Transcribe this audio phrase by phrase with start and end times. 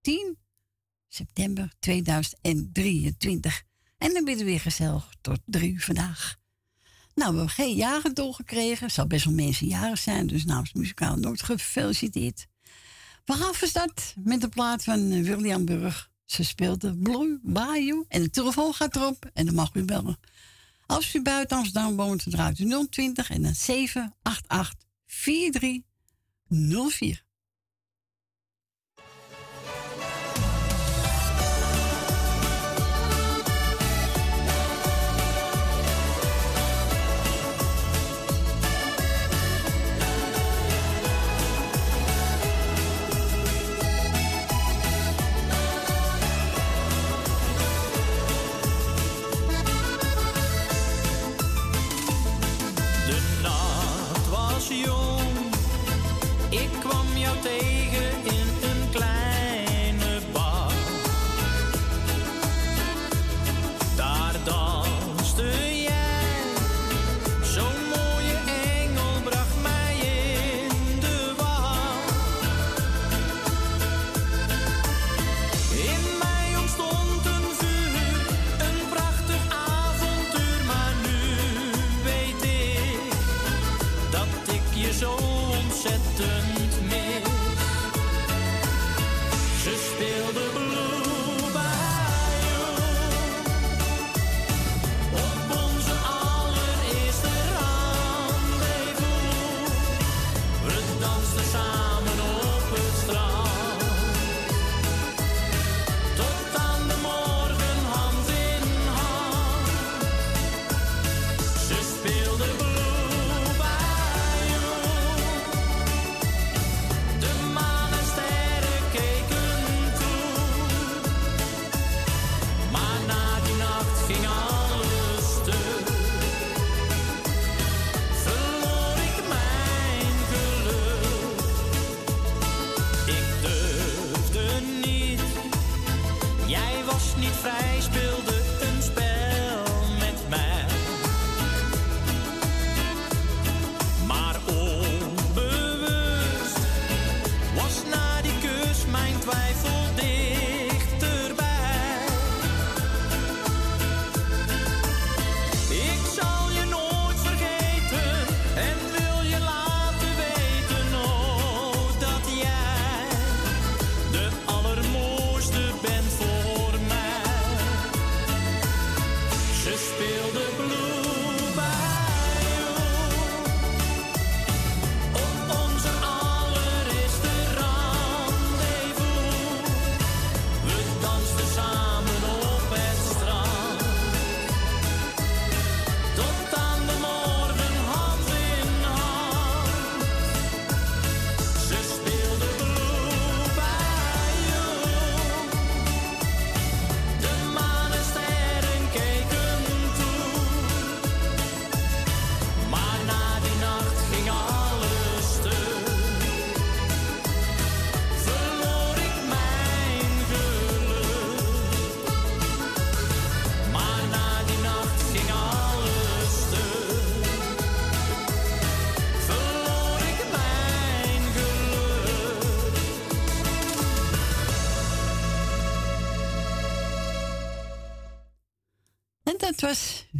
[0.00, 0.38] 10
[1.08, 3.62] september 2023.
[3.98, 6.38] En dan ben we weer gezellig tot drie uur vandaag.
[7.14, 8.84] Nou, we hebben geen jaren doorgekregen.
[8.84, 12.46] Het zal best wel mensen jaren zijn, dus namens Muzikale Noot gefeliciteerd.
[13.24, 16.10] We gaan van met de plaat van William Burg.
[16.24, 20.18] Ze speelde Blue Bayou en de telefoon gaat erop en dan mag u bellen.
[20.86, 27.28] Als u buiten Amsterdam woont, draait u 020 en dan 788 4304.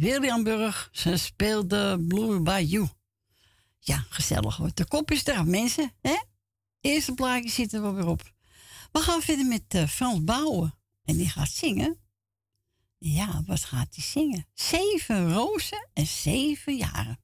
[0.01, 0.89] Was William Burg.
[0.91, 2.87] Ze speelde Blue Bayou.
[3.79, 4.71] Ja, gezellig hoor.
[4.73, 5.93] De kop is er, mensen.
[6.01, 6.17] Hè?
[6.81, 8.33] Eerste plaatje zitten we weer op.
[8.91, 10.73] We gaan verder met uh, Frans Bouwen.
[11.03, 11.99] En die gaat zingen.
[12.97, 14.47] Ja, wat gaat hij zingen?
[14.53, 17.20] Zeven rozen en zeven jaren.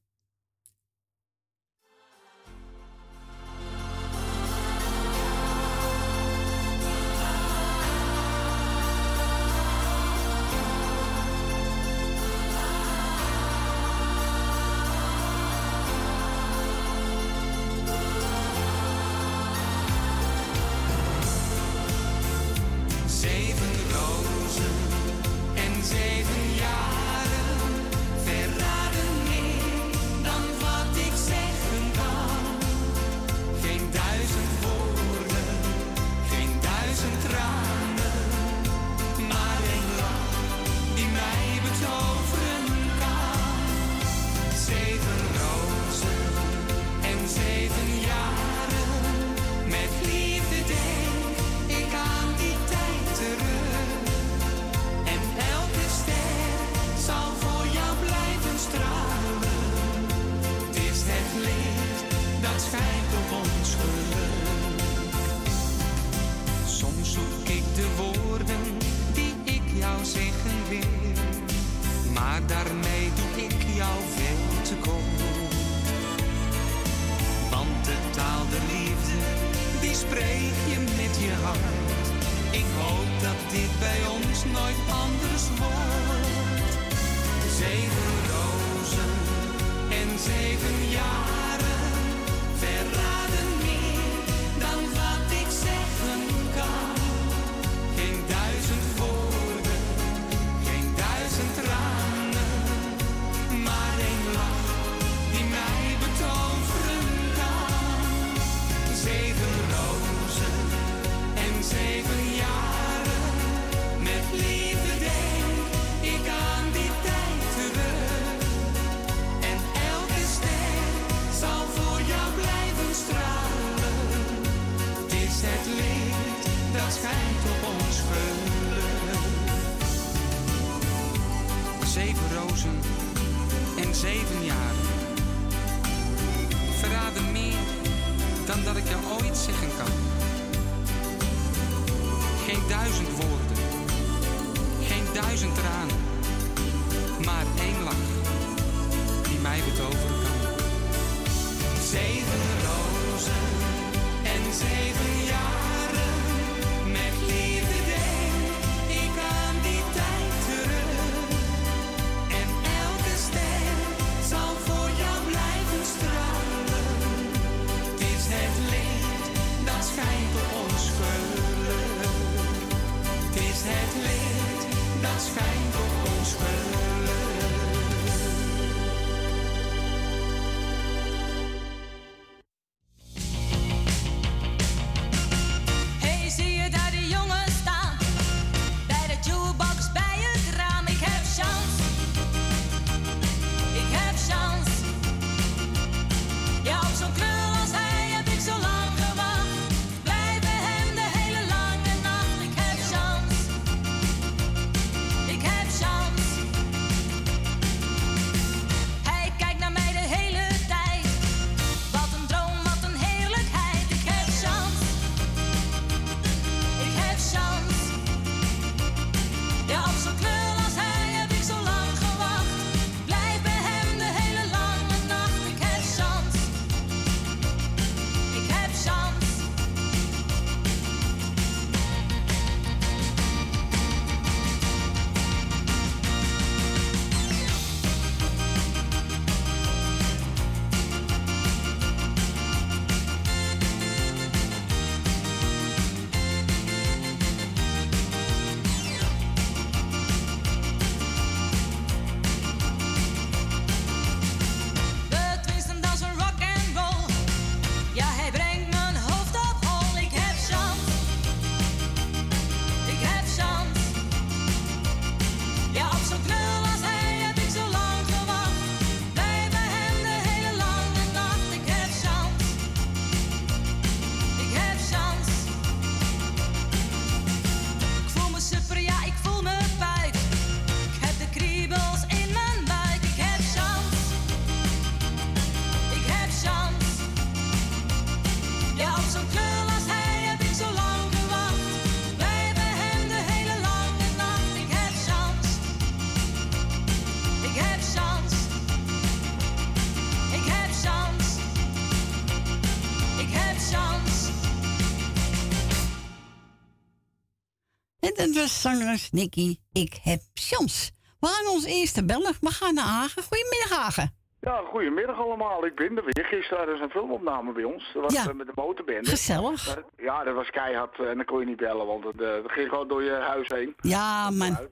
[308.46, 309.56] Zangeres Nicky.
[309.72, 310.90] Ik heb chance.
[311.20, 312.34] We gaan ons eerste bellen.
[312.40, 313.22] We gaan naar Hagen.
[313.22, 314.16] Goedemiddag, Hagen.
[314.40, 315.66] Ja, goedemiddag allemaal.
[315.66, 316.24] Ik ben er weer.
[316.24, 317.90] Gisteren ze een filmopname bij ons.
[317.94, 318.28] Dat was Ja.
[318.28, 319.10] eh, met de motorbende.
[319.10, 319.78] Gezellig.
[319.96, 322.52] Ja, dat was keihard eh, en dan kon je niet bellen, want het, eh, dat
[322.52, 323.74] ging gewoon door je huis heen.
[323.80, 324.56] Ja, man.
[324.56, 324.70] Uit.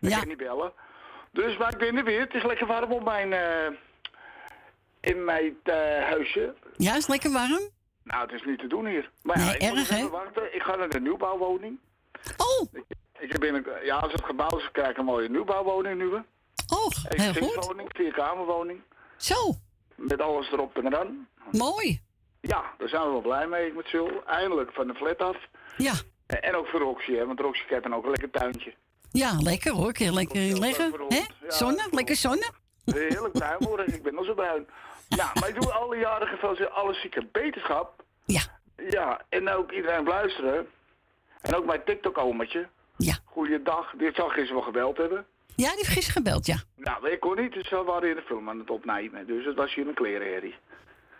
[0.00, 0.16] Dan Ja.
[0.18, 0.72] kon je niet bellen.
[1.32, 2.20] Dus, maar ik ben er weer.
[2.20, 3.66] Het is lekker warm op mijn, eh,
[5.00, 5.56] in mijn
[6.02, 6.54] huisje.
[6.76, 7.70] Ja, is lekker warm.
[8.04, 9.10] Nou, het is niet te doen hier.
[9.22, 10.08] Maar ja, Nee, ik moet erg, hè?
[10.08, 10.54] wachten.
[10.54, 11.78] Ik ga naar de nieuwbouwwoning.
[12.36, 12.72] Oh,
[13.18, 16.06] Ik heb binnen, ja, als het gebouwd is, krijg ik een mooie nieuwbouwwoning nu.
[16.06, 16.20] oh,
[16.68, 17.04] heel goed.
[17.10, 18.80] Eensgezinswoning, vierkamerwoning.
[19.16, 19.54] Zo,
[19.94, 21.28] Met alles erop en eraan.
[21.52, 22.00] mooi.
[22.40, 24.22] Ja, daar zijn we wel blij mee met Zul.
[24.26, 25.36] Eindelijk van de flat af.
[25.76, 25.92] Ja,
[26.26, 28.74] En, en ook voor Roxy, hè, want Roxy heeft dan ook een lekker tuintje.
[29.10, 29.92] ja lekker hoor.
[29.98, 30.58] Lekker liggen.
[30.60, 31.16] lekker hè?
[31.16, 32.50] Ja, Zonne, lekker zonne.
[32.84, 34.66] Heerlijk bruin worden, ik ben al zo bruin.
[35.08, 38.02] Ja, maar ik doe alle jaren gefeliciteerd alle zieke beterschap.
[38.24, 38.42] Ja,
[38.90, 40.66] Ja, en ook iedereen luisteren.
[41.40, 42.68] En ook mijn TikTok-omertje.
[42.98, 43.18] Ja.
[43.24, 45.26] Goeiedag, dit zal gisteren wel gebeld hebben.
[45.54, 46.56] Ja, die heeft gisteren gebeld, ja.
[46.76, 49.26] Nou, ik kon niet, dus we waren in de film aan het opnemen.
[49.26, 50.54] Dus het was hier een klerenherrie.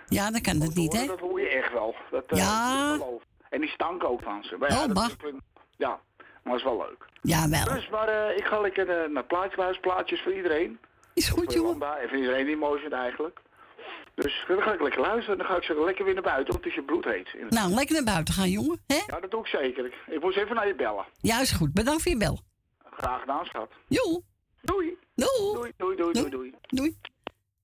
[0.08, 1.06] Ja, dan kan het niet, hè?
[1.06, 1.94] Dat hoor je echt wel.
[2.10, 2.96] Dat, eh, Ja.
[2.96, 3.06] dat.
[3.50, 4.56] En die stank ook van ze.
[4.56, 5.32] Maar ja, Oh, dat is
[5.76, 6.00] ja,
[6.42, 7.06] maar is wel leuk.
[7.22, 7.64] Jawel.
[7.74, 10.78] Dus, maar eh, ik ga lekker eh, naar plaatjeshuis, plaatjes voor iedereen.
[11.14, 11.72] Is goed, Voor jongen.
[11.72, 13.40] Jolanda en voor iedereen die mooi vindt eigenlijk.
[14.22, 15.38] Dus dan ga ik lekker luisteren.
[15.38, 17.50] Dan ga ik zo lekker weer naar buiten, want het is je bloed heet.
[17.50, 18.82] Nou, lekker naar buiten gaan, jongen.
[18.86, 19.00] hè?
[19.06, 19.94] Ja, dat doe ik zeker.
[20.06, 21.06] Ik, moest even naar je bellen.
[21.20, 21.72] Ja, is goed.
[21.72, 22.38] Bedankt voor je bel.
[22.90, 23.70] Graag gedaan, schat.
[23.88, 24.22] Jo.
[24.62, 24.96] Doei.
[25.14, 25.52] Doei.
[25.54, 26.54] Doei, doei, doei, doei, doei.
[26.66, 26.96] Doei.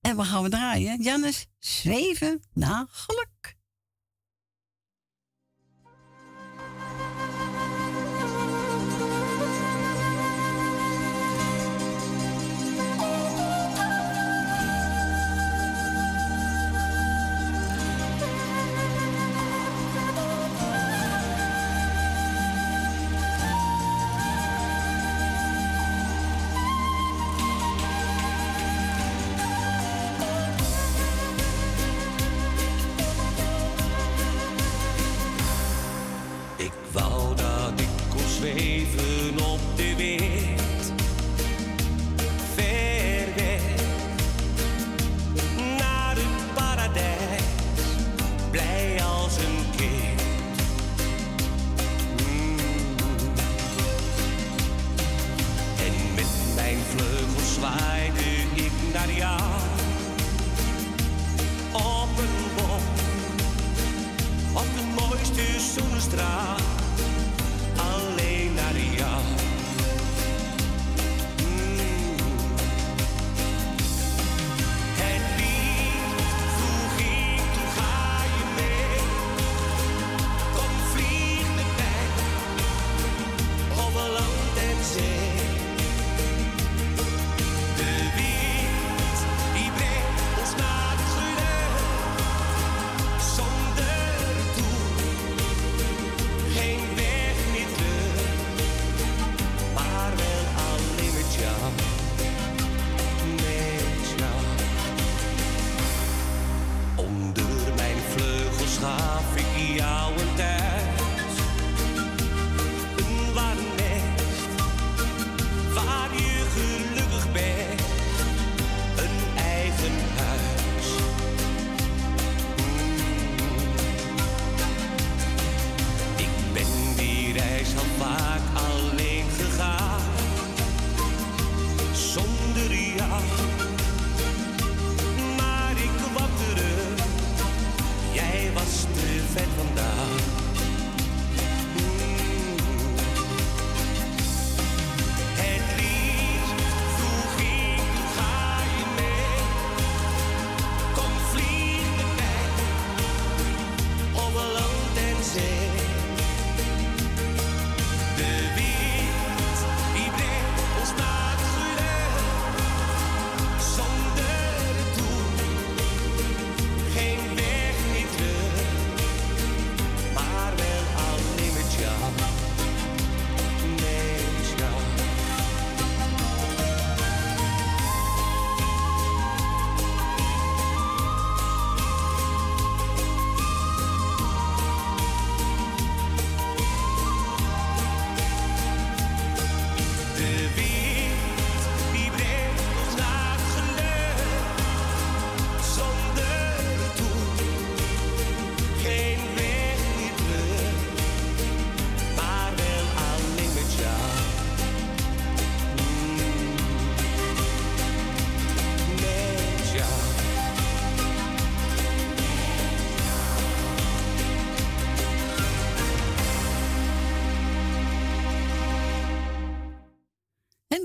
[0.01, 1.01] En we gaan we draaien.
[1.01, 3.55] Jannes, zweven naar geluk.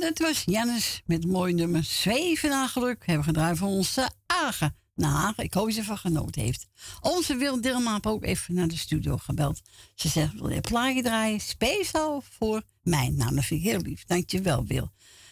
[0.00, 3.06] Dat was Jannes met het mooie nummer Zweven naar geluk.
[3.06, 4.76] Hebben we gedraaid voor onze Agen.
[4.94, 6.66] Nou, ik hoop ze van genoten heeft.
[7.00, 9.60] Onze Wil Dilma heeft ook even naar de studio gebeld.
[9.94, 11.40] Ze zegt, wil je een plaatje draaien?
[11.40, 13.08] Speciaal voor mij.
[13.08, 14.04] Nou, dat vind ik heel lief.
[14.04, 14.90] Dankjewel, Wil.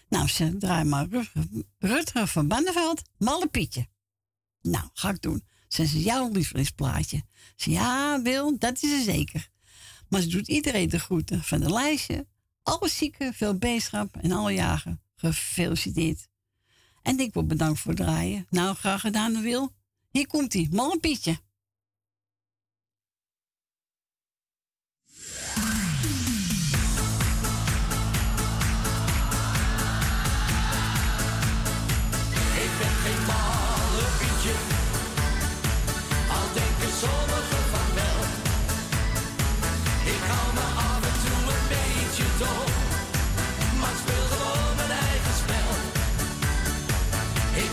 [0.09, 1.07] Nou, ze draai maar
[1.79, 3.87] Rutger van Banneveld, Malle Pietje.
[4.63, 5.45] Nou, ga ik doen.
[5.69, 7.23] Ze is jouw lievelingsplaatje.
[7.57, 9.49] Ze ja, Wil, dat is ze zeker.
[10.09, 12.27] Maar ze doet iedereen de groeten van de lijstje.
[12.69, 15.01] Alle zieken, veel beterschap en alle jagen.
[15.15, 16.29] Gefeliciteerd.
[17.03, 18.47] En ik wil bedankt voor het draaien.
[18.51, 19.75] Nou, graag gedaan, Wil.
[20.11, 21.39] Hier komt hij, Malle Pietje.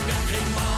[0.06, 0.75] got him on.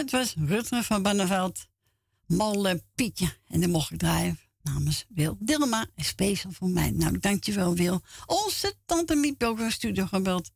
[0.00, 1.68] Dat was Rutger van Banneveld.
[2.26, 3.36] Malle Pietje.
[3.46, 5.86] En dan mocht ik draaien namens Wil Dilma.
[5.96, 6.90] Speciaal voor mij.
[6.90, 8.02] Nou, dankjewel Wil.
[8.26, 10.50] Onze tante Miep ook een studio gebeld.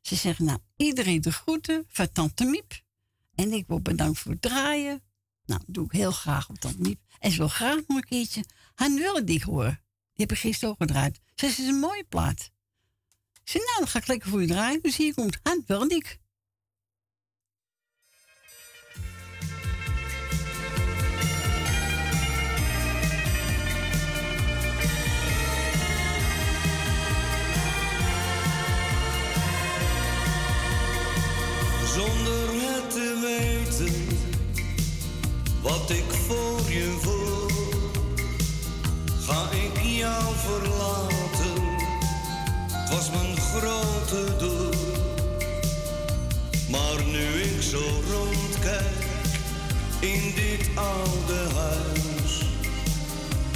[0.00, 2.82] Ze zegt, nou, iedereen de groeten van tante Miep.
[3.34, 5.02] En ik word bedankt voor het draaien.
[5.46, 7.00] Nou, doe ik heel graag op tante Miep.
[7.18, 9.80] En ze wil graag nog een keertje Han Wildik horen.
[10.12, 11.20] Die heb ik gisteren ook gedraaid.
[11.34, 12.50] Ze het is een mooie plaat.
[13.44, 14.82] Zei, nou, dan ga ik lekker voor je draaien.
[14.82, 16.22] Dus hier komt Han Wildik.
[35.64, 37.48] Wat ik voor je voel.
[39.26, 41.62] Ga ik jou verlaten,
[42.72, 44.70] het was mijn grote doel.
[46.70, 49.04] Maar nu ik zo rondkijk
[50.00, 52.42] in dit oude huis,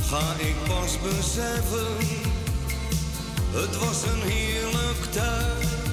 [0.05, 1.97] ga ik pas beseffen,
[3.53, 5.88] het was een heerlijk thuis.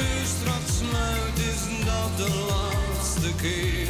[0.00, 3.88] Deur straks sluit, is dat de laatste keer.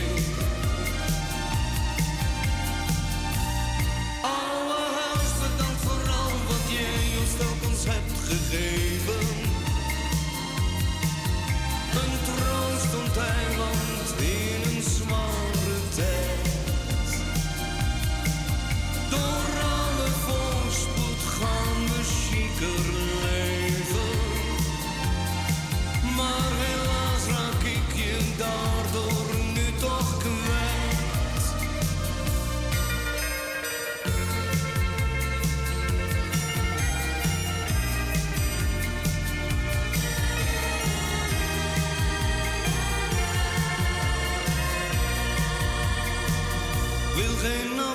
[4.22, 9.26] Oude huis, bedankt voor al wat jij ons telkens hebt gegeven.
[12.00, 13.59] Een troostend eiland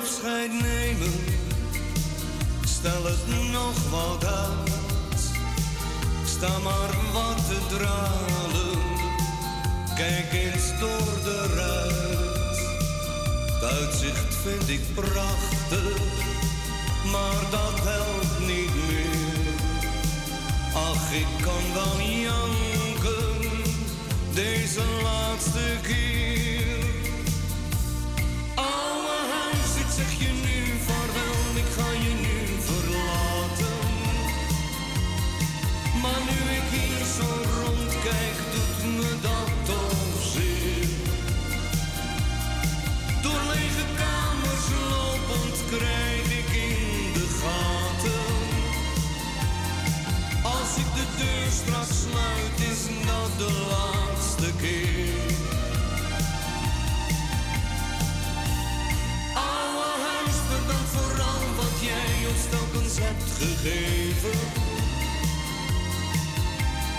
[0.06, 1.12] afscheid nemen,
[2.64, 5.22] stel het nog wat uit.
[6.24, 8.78] Sta maar wat te dralen,
[9.94, 12.58] kijk eens door de ruit.
[13.52, 15.98] Het uitzicht vind ik prachtig,
[17.12, 19.54] maar dat helpt niet meer.
[20.74, 23.50] Ach, ik kan wel janken,
[24.34, 26.85] deze laatste keer.
[29.96, 33.88] Zeg je nu vaarwel, ik ga je nu verlaten.
[36.02, 37.28] Maar nu ik hier zo
[37.60, 40.88] rondkijk, doet me dat toch zeer.
[43.22, 48.36] Door lege kamers lopend krijg ik in de gaten.
[50.42, 53.75] Als ik de deur straks sluit, is dat de laatste
[63.00, 64.38] hebt gegeven.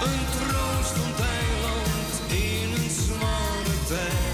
[0.01, 4.26] Een troostend eiland in een zware tijd.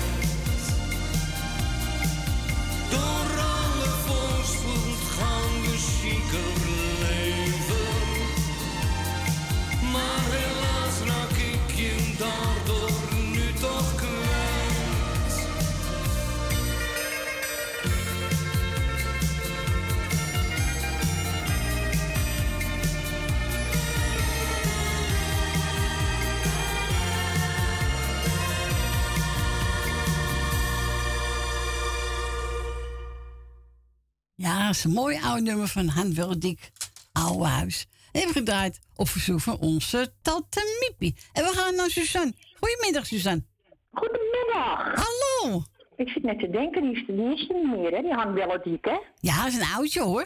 [34.74, 36.72] Is een mooi oud nummer van Han Wildik,
[37.12, 37.88] Oude Huis.
[38.12, 41.16] En hebben we gedraaid op verzoek van onze tante Miepie.
[41.34, 42.34] En we gaan naar Suzanne.
[42.60, 43.44] Goedemiddag, Suzanne.
[43.92, 45.06] Goedemiddag.
[45.06, 45.64] Hallo.
[45.96, 48.02] Ik zit net te denken, die is, die is er niet meer, hè?
[48.02, 48.98] Die hangt wel het dik, hè?
[49.20, 50.26] Ja, dat is een oudje hoor.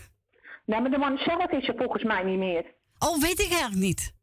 [0.65, 2.65] Nou, maar de man zelf is er volgens mij niet meer.
[2.99, 4.13] Oh, weet ik eigenlijk niet.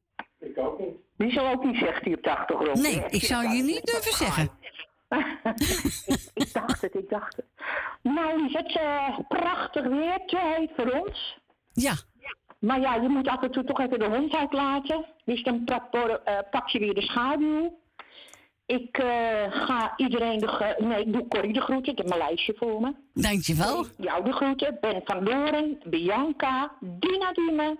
[1.16, 2.82] Die zal ook niet zeggen, die op de achtergrond.
[2.82, 4.50] Nee, ik zou je niet durven zeggen.
[6.34, 7.44] ik, dacht het, ik dacht het.
[8.02, 11.38] Nou, is het eh, prachtig weer, te heet voor ons.
[11.72, 11.94] Ja,
[12.58, 15.04] Maar ja, je moet af en toe toch even de hond uitlaten.
[15.24, 17.78] Dus dan pak, eh, pak je weer de schaduw.
[18.66, 19.06] Ik eh,
[19.66, 20.48] ga iedereen de...
[20.48, 21.92] ge- Nee, ik doe Corrie de groeten.
[21.92, 22.92] Ik heb mijn lijstje voor me.
[23.12, 23.84] dankjewel.
[23.96, 24.78] Jou de groeten.
[24.80, 27.78] Ben van Doren, Bianca, Dina Diemen,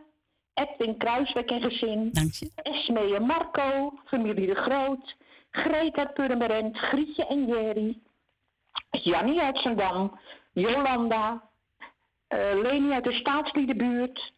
[0.55, 2.09] Edwin Kruiswijk en gezin.
[2.12, 2.51] Dank je.
[2.55, 5.16] Esmee en Marco, familie de Groot,
[5.55, 7.99] Greta Purmerend, Grietje en Jerry,
[8.90, 10.19] Jannie uit Zandam,
[10.53, 11.43] Jolanda,
[12.27, 14.33] eh, Leni uit de Staatsliedenbuurt,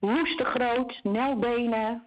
[0.00, 2.04] Loes de Groot, Nel Benen,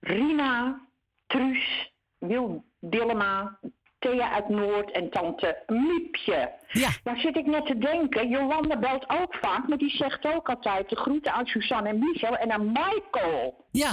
[0.00, 0.80] Rina,
[1.26, 3.58] Truus, Wil Dillema,
[3.98, 6.52] Thea uit Noord en tante Miepje.
[6.68, 10.48] Ja, Daar zit ik net te denken, Jolanda belt ook vaak, maar die zegt ook
[10.48, 13.64] altijd de groeten aan Suzanne en Michel en aan Michael.
[13.70, 13.90] ja.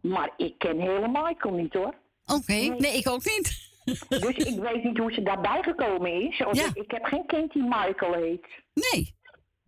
[0.00, 1.94] Maar ik ken hele Michael niet hoor.
[2.34, 3.68] Oké, nee, ik ook niet.
[4.08, 6.36] Dus ik weet niet hoe ze daarbij gekomen is.
[6.38, 6.46] Ja.
[6.52, 8.46] ik, ik heb geen kind die Michael heet.
[8.74, 9.14] Nee.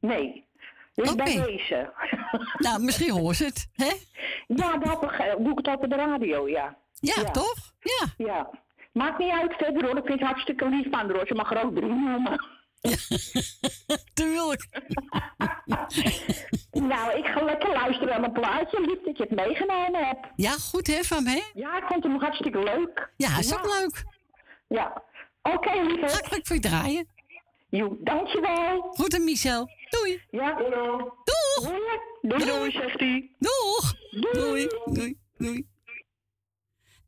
[0.01, 0.45] Nee.
[0.95, 1.25] Dus Oké.
[1.25, 1.93] bij deze.
[2.59, 3.93] Nou, misschien hoort ze het, hè?
[4.47, 6.77] ja, dat beg- doe ik het op de radio, ja.
[7.01, 7.31] Ja, Ja.
[7.31, 7.55] toch?
[7.81, 8.07] Ja.
[8.27, 8.51] Ja.
[8.93, 9.97] Maakt niet uit verder hoor.
[9.97, 11.27] Ik vind het hartstikke lief van haar hoor.
[11.27, 12.47] Ze mag er ook drie noemen.
[14.15, 14.67] Tuurlijk.
[16.93, 18.81] nou, ik ga lekker luisteren naar mijn plaatje.
[18.81, 20.27] Lief dat je het meegenomen hebt.
[20.37, 21.51] Ja, goed hè, van me?
[21.55, 23.13] Ja, ik vond hem hartstikke leuk.
[23.17, 24.05] Ja, is ook leuk.
[24.69, 25.03] Ja.
[25.43, 26.37] Oké, Ga lieve.
[26.37, 27.09] ik voor je draaien.
[27.69, 28.81] Jo, dankjewel.
[28.81, 29.69] Goed en Michel.
[29.89, 30.23] Doei.
[30.31, 30.55] Ja.
[30.57, 31.71] Doeg.
[32.21, 33.31] Doei, doei, zegt hij.
[33.39, 33.95] Doeg.
[34.33, 34.67] Doei.
[34.85, 35.19] Doei.
[35.37, 35.67] Doei.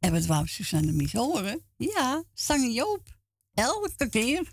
[0.01, 1.65] En wat wou Suzanne Mies horen?
[1.77, 3.03] Ja, Sange Joop.
[3.55, 4.51] Elke keer.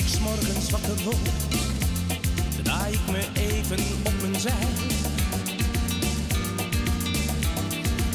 [0.00, 1.28] Ik 's morgens wakker word,
[2.62, 4.66] draai ik me even op mijn zij.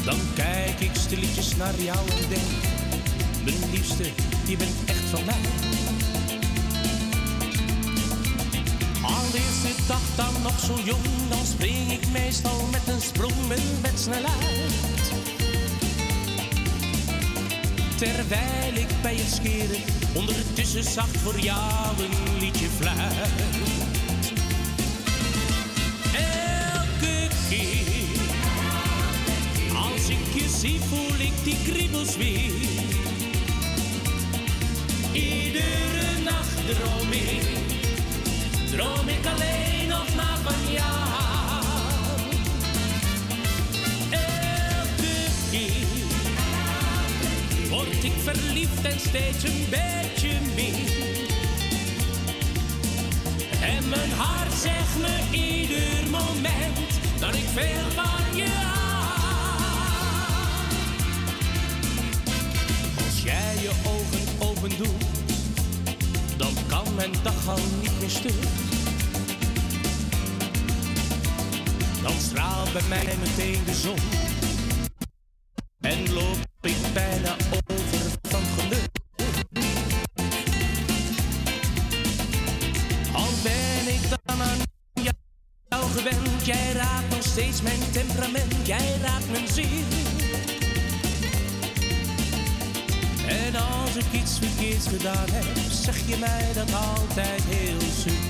[0.05, 2.51] Dan kijk ik stilletjes naar jou en denk,
[3.43, 4.03] mijn liefste,
[4.47, 5.45] je bent echt van mij.
[9.01, 13.47] Al is de dag dan nog zo jong, dan spring ik meestal met een sprong
[13.47, 15.34] mijn bed snel uit.
[17.95, 19.81] Terwijl ik bij het scheren
[20.13, 23.29] ondertussen zacht voor jou een liedje fluit.
[26.13, 28.19] Elke keer
[29.75, 32.53] als ik je zie voel ik die kriebels weer.
[35.11, 37.47] Iedere nacht droom ik,
[38.71, 39.74] droom ik alleen
[48.05, 50.89] ik verliefd en steeds een beetje meer.
[53.61, 56.77] En mijn hart zegt me ieder moment
[57.19, 59.15] dat ik veel van je hou.
[63.05, 65.05] Als jij je ogen open doet,
[66.37, 68.43] dan kan mijn dag al niet meer stuk.
[72.01, 73.99] Dan straalt bij mij meteen de zon
[95.69, 98.24] zeg je mij dat altijd heel subtiel.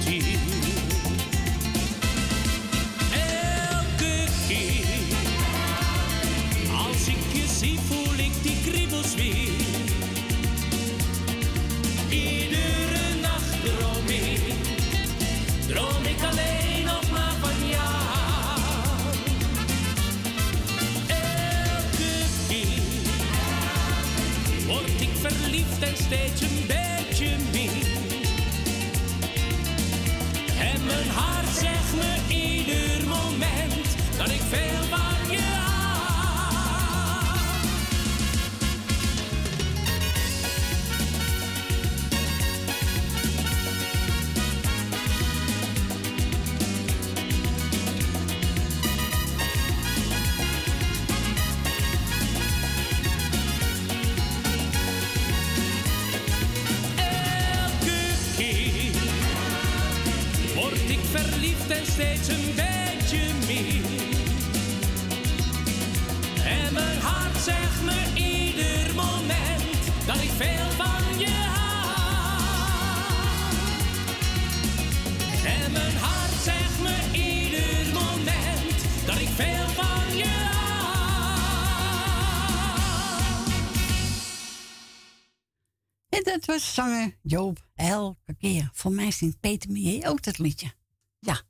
[87.36, 88.69] Joop elke keer.
[88.74, 90.74] Voor mij zingt Peter Mier ook dat liedje.
[91.19, 91.41] Ja.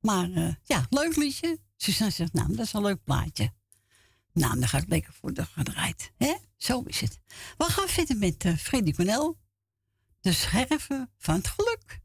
[0.00, 1.58] Maar eh, ja, leuk liedje.
[1.76, 3.52] Suzanne zegt, nou, dat is een leuk plaatje.
[4.32, 6.12] Nou, dan ga ik lekker voor de gedraaid.
[6.16, 6.34] hè?
[6.56, 7.20] Zo is het.
[7.56, 9.38] We gaan verder met uh, Freddy Cornel.
[10.20, 12.00] De scherven van het geluk.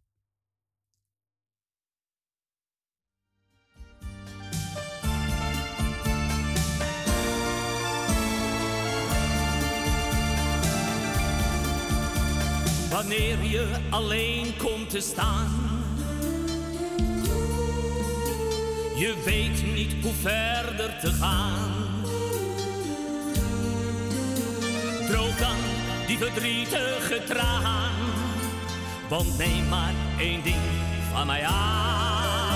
[12.94, 15.52] Wanneer je alleen komt te staan.
[18.96, 21.72] Je weet niet hoe verder te gaan.
[25.08, 25.56] Droog dan
[26.08, 27.94] die verdrietige traan.
[29.10, 30.62] Want neem maar één ding
[31.14, 32.53] van mij aan.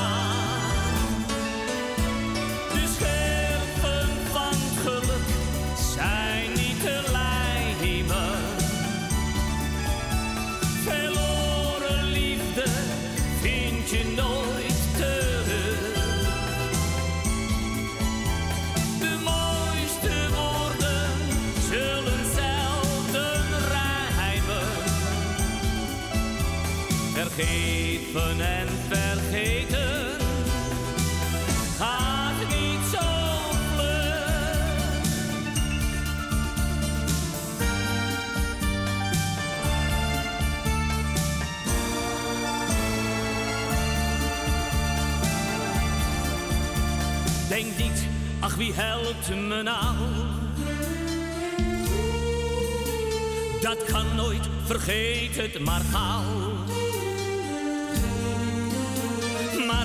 [27.38, 30.17] Vergeven en vergeten
[31.78, 33.06] gaat niet zo.
[47.47, 48.08] Denk niet,
[48.39, 49.95] ach wie helpt me nou?
[53.62, 56.66] Dat kan nooit, vergeet het maar gauw.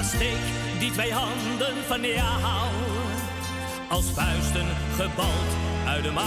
[0.04, 0.44] Steek
[0.78, 2.70] die twee handen van jou
[3.88, 5.50] als vuisten gebald
[5.86, 6.24] uit de mouw.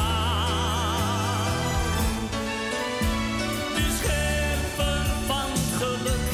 [3.76, 6.30] De scherven van geluk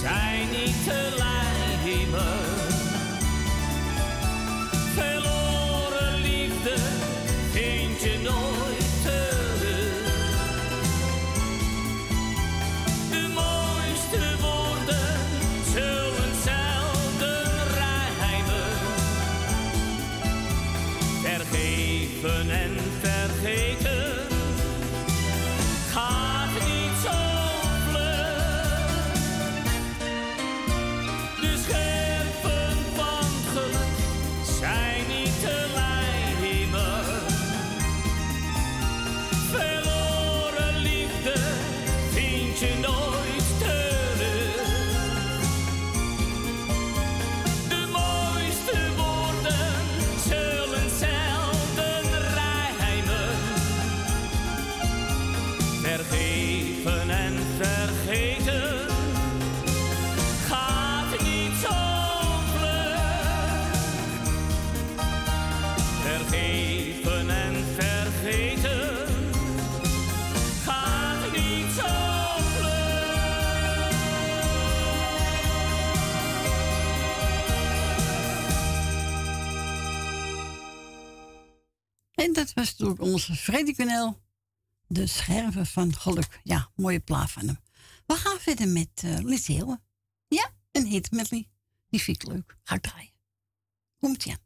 [0.00, 1.41] zijn niet te lijmen.
[82.70, 84.20] door onze Freddy Kunel.
[84.86, 86.40] De scherven van geluk.
[86.42, 87.58] Ja, mooie plaat van hem.
[88.06, 89.36] We gaan verder met uh,
[90.28, 91.48] Ja, een hit met Lee.
[91.88, 92.56] Die vind ik leuk.
[92.62, 93.12] Ga draaien.
[93.98, 94.36] Komt ja.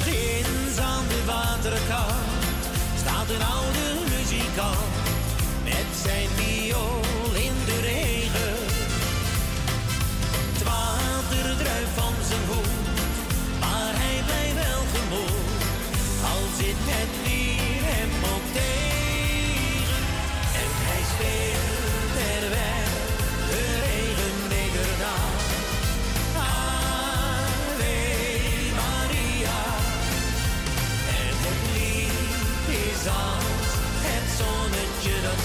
[0.00, 2.32] Ginds aan de waterkant
[2.96, 3.81] staat een oude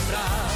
[0.08, 0.47] sembrar.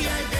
[0.00, 0.37] yeah, hay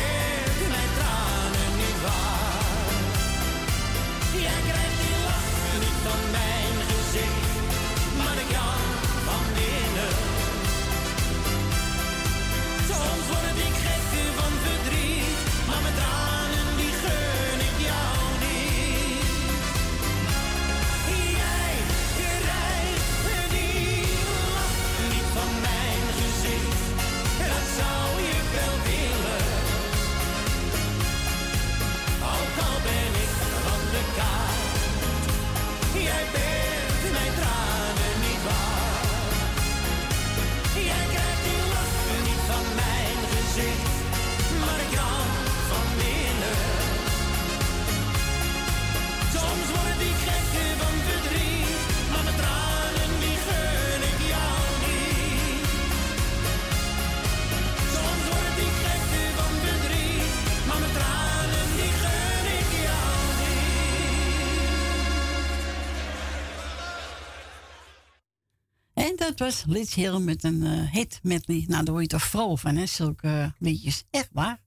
[69.39, 71.65] dat was Liz Hill met een eh, hit medley.
[71.67, 72.87] Nou, daar word je toch vrolijk van, hè?
[72.87, 74.05] Zulke eh, liedjes.
[74.11, 74.61] Echt waar.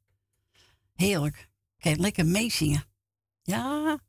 [0.94, 1.50] Heerlijk.
[1.78, 2.84] Kijk, lekker meezingen.
[3.42, 4.00] Ja,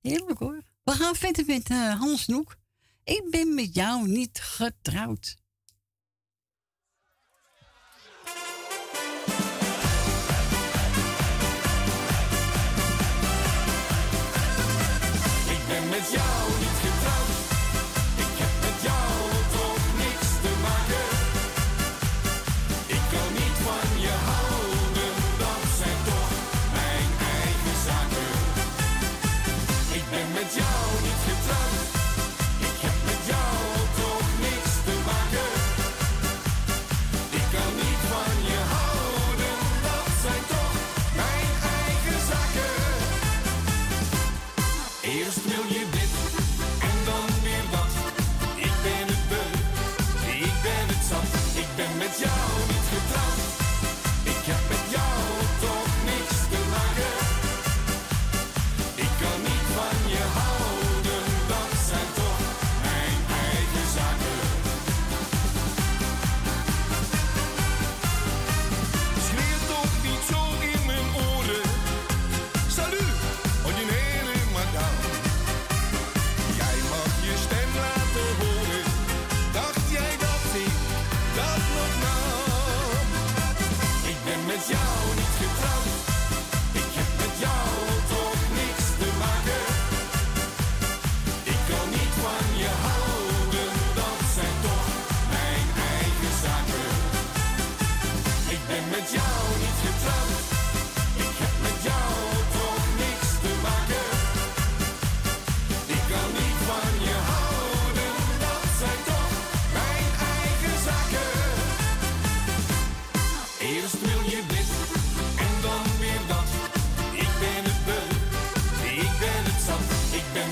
[0.00, 0.62] heerlijk hoor.
[0.82, 2.56] We gaan verder met eh, Hans Noek.
[3.04, 5.36] Ik ben met jou niet getrouwd.
[15.48, 16.79] Ik ben met jou niet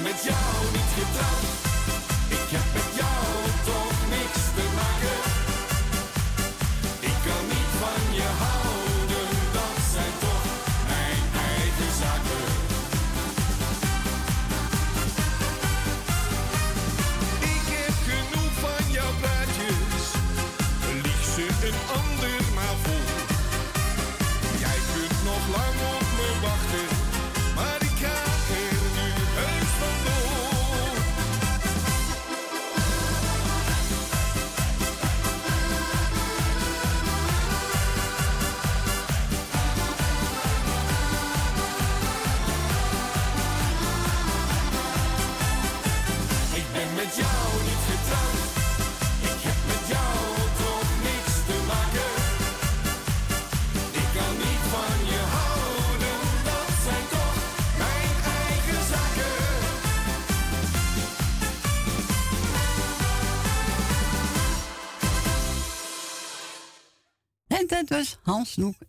[0.09, 0.78] met jou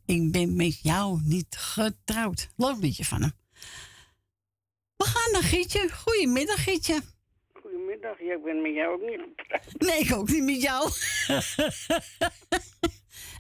[0.06, 2.50] Ik ben met jou niet getrouwd.
[2.58, 3.32] Leuk liedje van hem.
[4.98, 5.90] We gaan naar Gietje.
[5.92, 7.02] Goedemiddag, Gietje.
[7.54, 9.80] Goedemiddag, ja, ik ben met jou ook niet getrouwd.
[9.82, 10.90] Nee, ik ook niet met jou.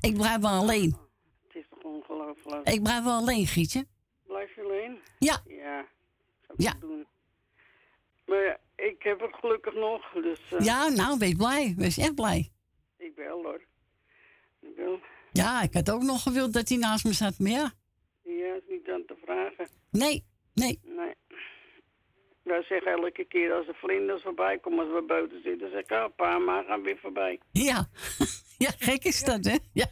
[0.09, 0.95] ik blijf wel alleen.
[1.47, 2.69] Het is toch ongelooflijk.
[2.69, 3.86] Ik blijf wel alleen, Gietje.
[4.27, 4.99] Blijf je alleen?
[5.19, 5.41] Ja.
[5.47, 5.86] Ja,
[6.57, 6.73] Ja.
[6.80, 7.07] doen.
[8.25, 11.73] Maar ik heb het gelukkig nog, dus eh, Ja, nou, wees blij.
[11.77, 12.51] Wees echt blij.
[12.97, 13.61] ik bel hoor.
[14.61, 14.99] Ik bel.
[15.44, 17.72] Ja, ik had ook nog gewild dat hij naast me zat, maar ja.
[18.24, 19.68] Ja, is niet aan te vragen.
[19.92, 20.80] Nee, nee.
[20.84, 21.14] Nee.
[22.44, 25.92] Wij zeggen elke keer als de vlinders voorbij komen, als we buiten zitten, zeg ik,
[25.92, 27.40] ah, pa, maar gaan weer voorbij.
[27.52, 27.88] Ja.
[28.66, 29.58] ja, gek is dat, hè?
[29.74, 29.88] Ja.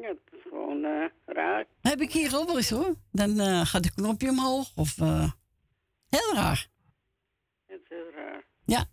[0.00, 1.64] Ja, het is gewoon eh, raar.
[1.80, 2.94] Heb ik hier ook wel eens, hoor.
[3.12, 4.76] Dan eh, gaat de knopje omhoog.
[4.76, 5.30] Of, eh,
[6.08, 6.66] heel raar.
[7.66, 8.44] Het is heel raar.
[8.64, 8.84] Ja.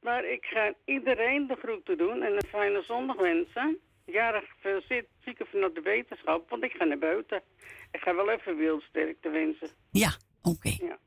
[0.00, 3.80] Maar ik ga iedereen de groeten doen en een fijne zondag wensen.
[4.06, 7.42] Jarig veel zit- zieken vanuit de wetenschap, want ik ga naar buiten.
[7.90, 9.68] Ik ga wel even wildsterkte wensen.
[9.90, 10.10] Ja,
[10.42, 10.68] oké.
[10.80, 10.98] Ja.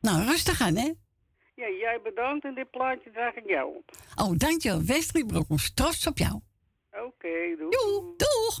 [0.00, 0.92] Nou, rustig aan, hè?
[1.54, 3.90] ja, jij bedankt en dit plaatje draag ik jou op.
[4.22, 4.82] Oh, dankjewel.
[4.82, 5.74] Wesley Brokkels.
[5.74, 6.40] Trots op jou.
[6.90, 7.28] Oké,
[7.58, 7.70] doei.
[7.70, 8.14] Doei.
[8.16, 8.60] Doeg.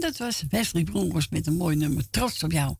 [0.00, 2.76] Dat was Wesley Bronkhorst met een mooi nummer Trots op jou.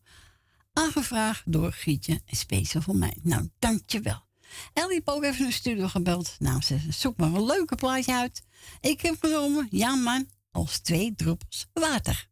[0.73, 3.17] Aangevraagd door Gietje en speciaal voor mij.
[3.21, 4.25] Nou, dankjewel.
[4.73, 6.35] Ellie heeft ook even een studio gebeld.
[6.39, 8.43] Nou, ze zoek maar een leuke plaatje uit.
[8.79, 12.29] Ik heb genomen, ja man, als twee druppels water.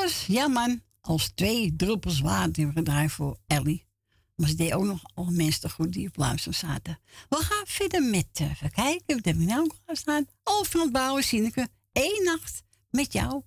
[0.00, 3.86] dus ja man, als twee druppels water hebben gedraaid voor Ellie.
[4.34, 6.98] Maar ze deed ook nog al mensen goed die op luister zaten.
[7.28, 10.26] We gaan verder met, eh, even kijken, wat heb ik nou staan?
[10.70, 13.42] het bouwen, Sineke, één nacht met jou.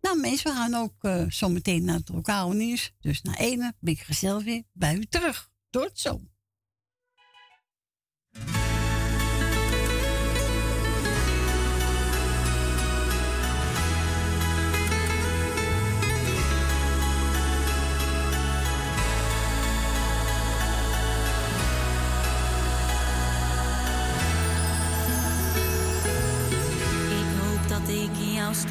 [0.00, 2.92] Nou mensen, we gaan ook eh, zo meteen naar het lokale nieuws.
[3.00, 5.50] Dus na ene ben gezellig weer bij u terug.
[5.70, 6.20] Tot zo.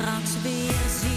[0.01, 1.11] straks weer zien.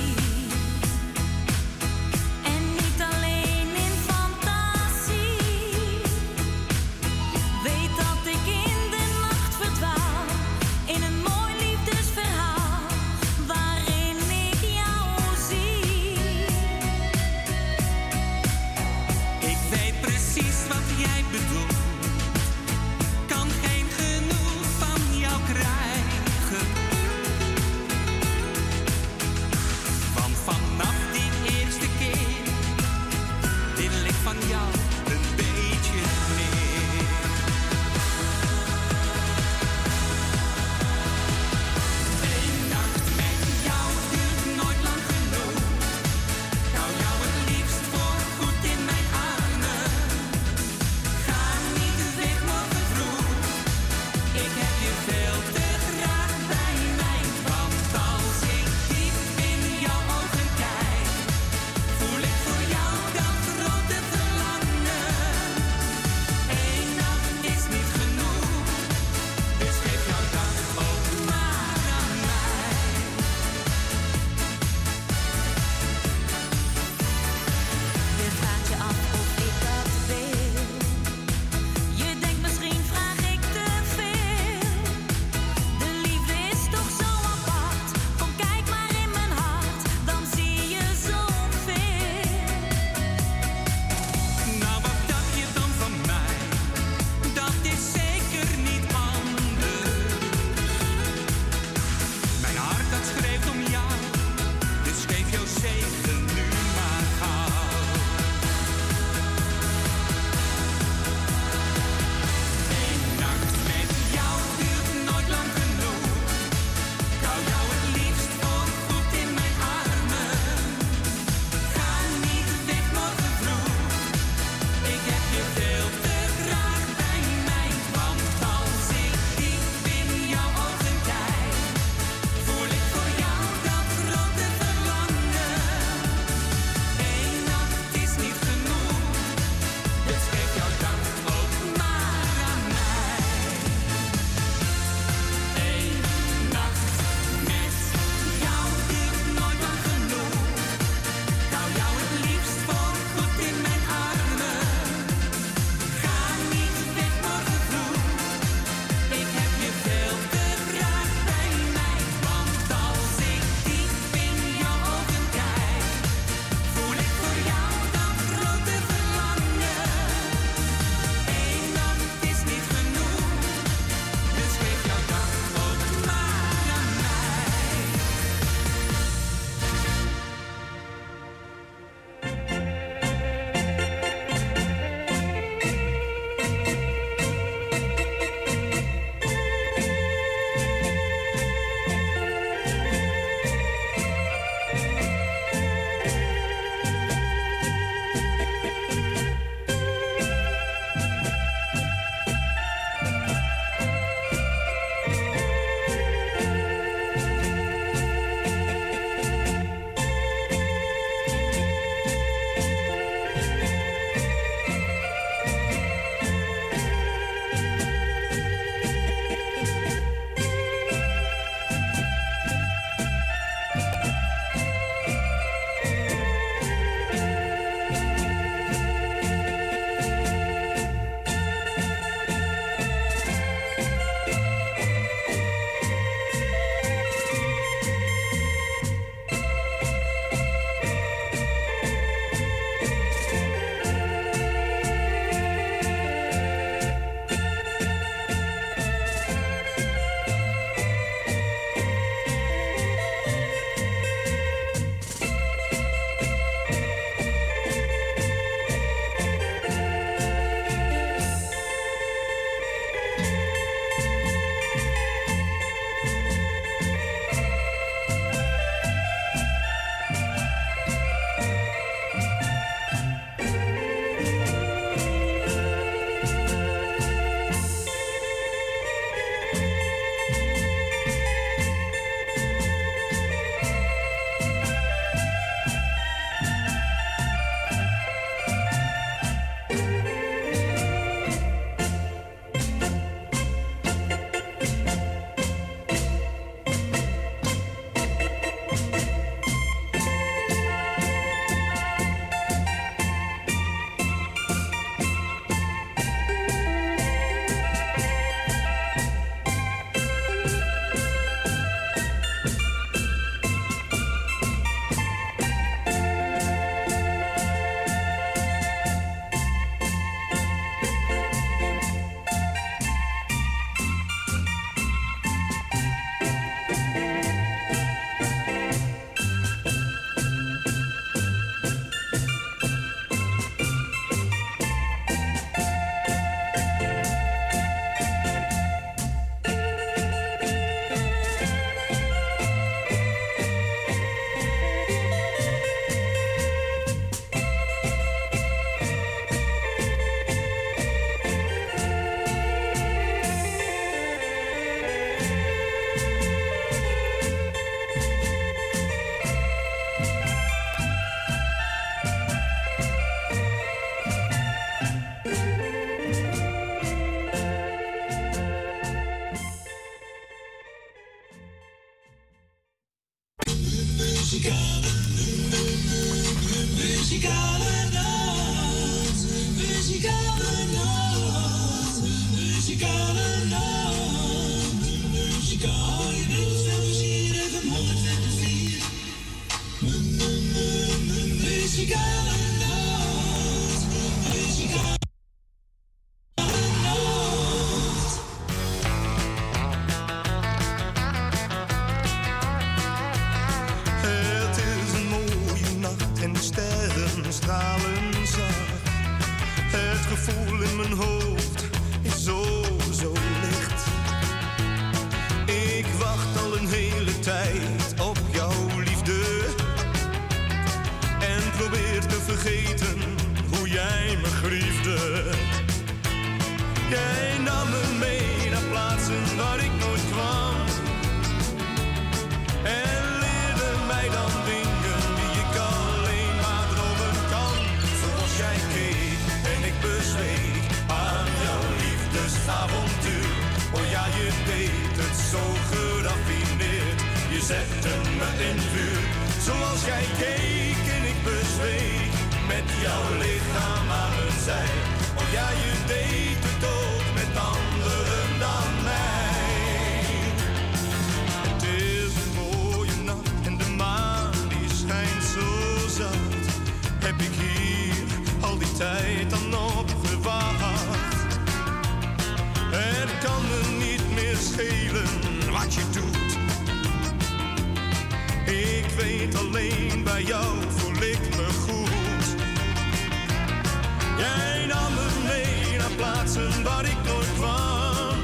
[484.18, 488.16] Jij nam me mee naar plaatsen waar ik nooit kwam.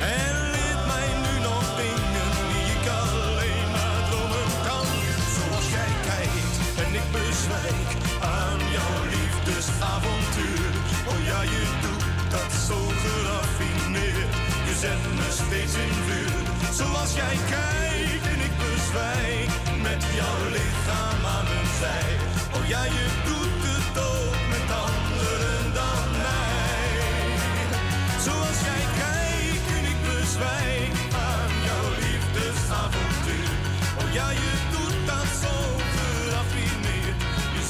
[0.00, 4.86] En leert mij nu nog dingen die ik alleen maar dromen kan.
[5.36, 7.88] Zoals jij kijkt en ik bezwijk
[8.36, 10.70] aan jouw liefdesavontuur.
[11.10, 12.04] Oh ja, je doet
[12.34, 14.32] dat zo geraffineerd.
[14.68, 16.34] Je zet me steeds in vuur.
[16.80, 19.50] Zoals jij kijkt en ik bezwijk
[19.86, 22.10] met jouw lichaam aan mijn zij.
[22.56, 23.43] Oh ja, je doet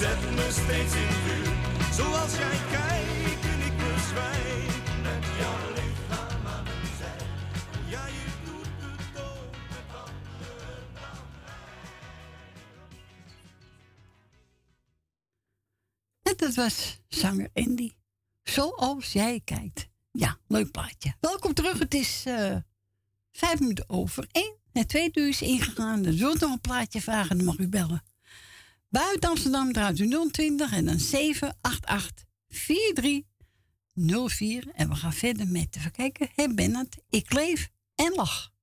[0.04, 1.52] zet me steeds in vuur.
[1.92, 7.26] Zoals jij kijkt en ik bezwijk met jouw lichaam aan mijn zij.
[7.88, 11.18] Ja, je doet het ook met anderen dan
[16.22, 17.92] En dat was zanger Andy.
[18.42, 19.88] Zoals jij kijkt.
[20.12, 21.14] Ja, leuk plaatje.
[21.20, 21.78] Welkom terug.
[21.78, 22.56] Het is eh,
[23.32, 24.56] vijf minuten over één.
[24.72, 26.04] Het tweede uur is ingegaan.
[26.04, 28.02] Er zult nog een plaatje vragen, dan mag u bellen.
[28.94, 34.64] Buiten Amsterdam draait u 020 en dan 788 4304.
[34.74, 38.53] En we gaan verder met, even kijken, Hey Bennett, ik leef en lach.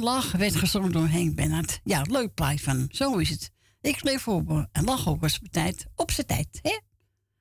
[0.00, 1.80] En lach werd gezongen door Henk Bennert.
[1.84, 2.86] Ja, leuk plaat van hem.
[2.90, 3.50] Zo is het.
[3.80, 6.58] Ik leef voor en lach ook als mijn tijd op zijn tijd.
[6.62, 6.78] Hè?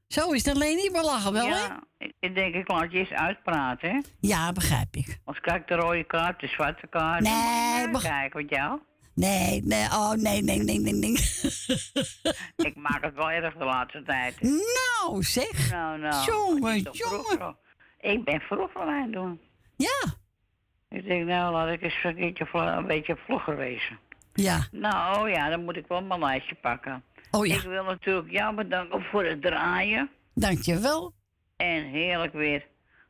[0.07, 1.49] Zo is het alleen niet, maar lachen wel, hè?
[1.49, 1.83] ja,
[2.19, 3.99] ik- denk, ik laat je eens uitpraten, hè?
[4.19, 5.19] Ja, begrijp ik.
[5.25, 7.21] Als kijk de rode kaart, de zwarte kaart.
[7.23, 8.79] Nee, kijk wat jou.
[9.15, 11.11] Nee, nee, oh nee, nee, nee, nee, nee.
[12.69, 14.41] Ik maak het wel erg de laatste tijd.
[14.41, 15.71] Nou, zeg.
[15.71, 16.25] Nou, nou.
[16.25, 17.53] Jongen, het joh.
[17.99, 19.39] Ik ben vroeg van mij doen.
[19.75, 20.13] Ja.
[20.89, 23.99] Ik denk, nou, laat ik eens een, een beetje vlogger wezen.
[24.33, 24.67] Ja.
[24.71, 27.03] Nou, oh ja, dan moet ik wel mijn lijstje pakken.
[27.31, 27.55] Oh ja.
[27.55, 30.09] Ik wil natuurlijk jou bedanken voor het draaien.
[30.33, 31.13] Dankjewel.
[31.55, 32.65] En heerlijk weer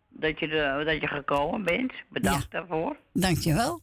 [0.09, 1.93] dat je, de, dat je gekomen bent.
[2.09, 2.97] Bedankt daarvoor.
[3.13, 3.81] Dankjewel.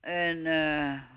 [0.00, 1.16] En eh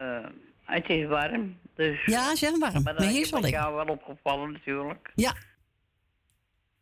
[0.00, 0.26] eh,
[0.64, 2.04] het is warm, dus...
[2.04, 2.82] Ja, zeg warm.
[2.82, 3.50] Maar dat is lekker.
[3.50, 5.12] jou wel opgevallen natuurlijk.
[5.14, 5.34] Ja.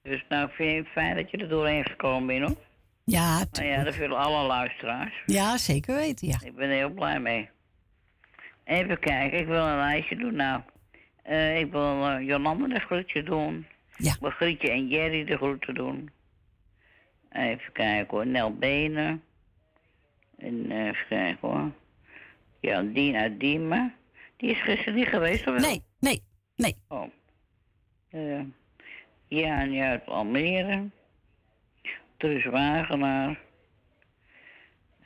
[0.03, 2.67] Dus nou vind je het fijn dat je er doorheen gekomen bent, hoor.
[3.11, 5.23] Ja, Nou ja, dat willen alle luisteraars.
[5.27, 6.39] Ja, zeker weten, ja.
[6.45, 7.49] Ik ben er heel blij mee.
[8.65, 10.35] Even kijken, ik wil een lijstje doen.
[10.35, 10.61] Nou,
[11.23, 13.67] eh, ik wil eh, Jolanda de groetje doen.
[13.97, 14.13] Ja.
[14.13, 16.11] Ik wil Grietje en Jerry de groeten doen.
[17.33, 19.23] Even kijken hoor, Nel Benen.
[20.39, 21.71] En eh, even kijken hoor.
[22.61, 22.85] Ja,
[23.21, 23.95] uit Diemen.
[24.37, 25.71] Die is gisteren niet geweest, of wel?
[25.71, 26.23] Nee, nee,
[26.57, 26.77] nee.
[26.89, 27.11] Oh.
[28.11, 28.41] Eh
[29.29, 30.91] Jani uit Almere.
[32.19, 33.39] Truus Wagenaar.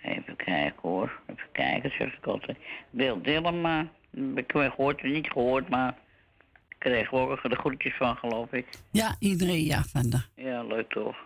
[0.03, 1.21] Even kijken hoor.
[1.27, 2.59] Even kijken, zeg ik altijd.
[2.91, 3.89] Wil Dillema.
[4.11, 5.95] Heb ik wel gehoord, niet gehoord, maar
[6.69, 8.67] ik kreeg ook de groetjes van, geloof ik.
[8.91, 10.23] Ja, iedereen, ja, van de.
[10.35, 11.17] Ja, leuk toch.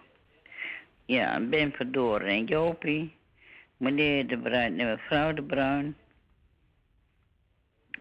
[1.04, 3.14] Ja, Ben Verdoren en Jopie.
[3.76, 5.96] Meneer De Bruin en mevrouw De Bruin.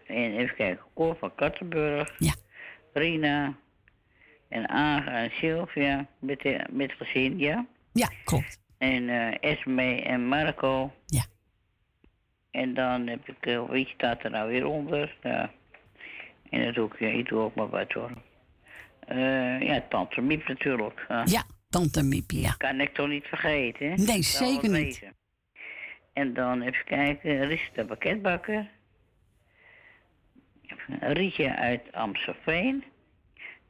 [0.06, 2.14] En even kijken, Cor van Kattenburg.
[2.18, 2.34] Ja.
[2.92, 3.54] Rina.
[4.48, 7.66] En Aga en Sylvia met, de, met gezin, ja.
[7.98, 8.58] Ja, klopt.
[8.78, 10.92] En eh Esme en Marco.
[11.06, 11.24] Ja.
[12.50, 15.16] En dan heb ik, eh, wie staat er nou weer onder?
[15.22, 15.50] Ja.
[16.50, 18.10] En dat doe ik, ja, ik doe ook maar wat hoor.
[19.06, 21.06] Eh, ja, Tante Miep natuurlijk.
[21.24, 22.54] Ja, Tante Miep, ja.
[22.56, 23.94] Kan ik toch niet vergeten, hè?
[23.94, 25.02] Nee, zeker niet.
[26.12, 28.70] En dan even kijken, Rista Pakketbakker.
[31.00, 32.84] Rietje uit Amstelveen.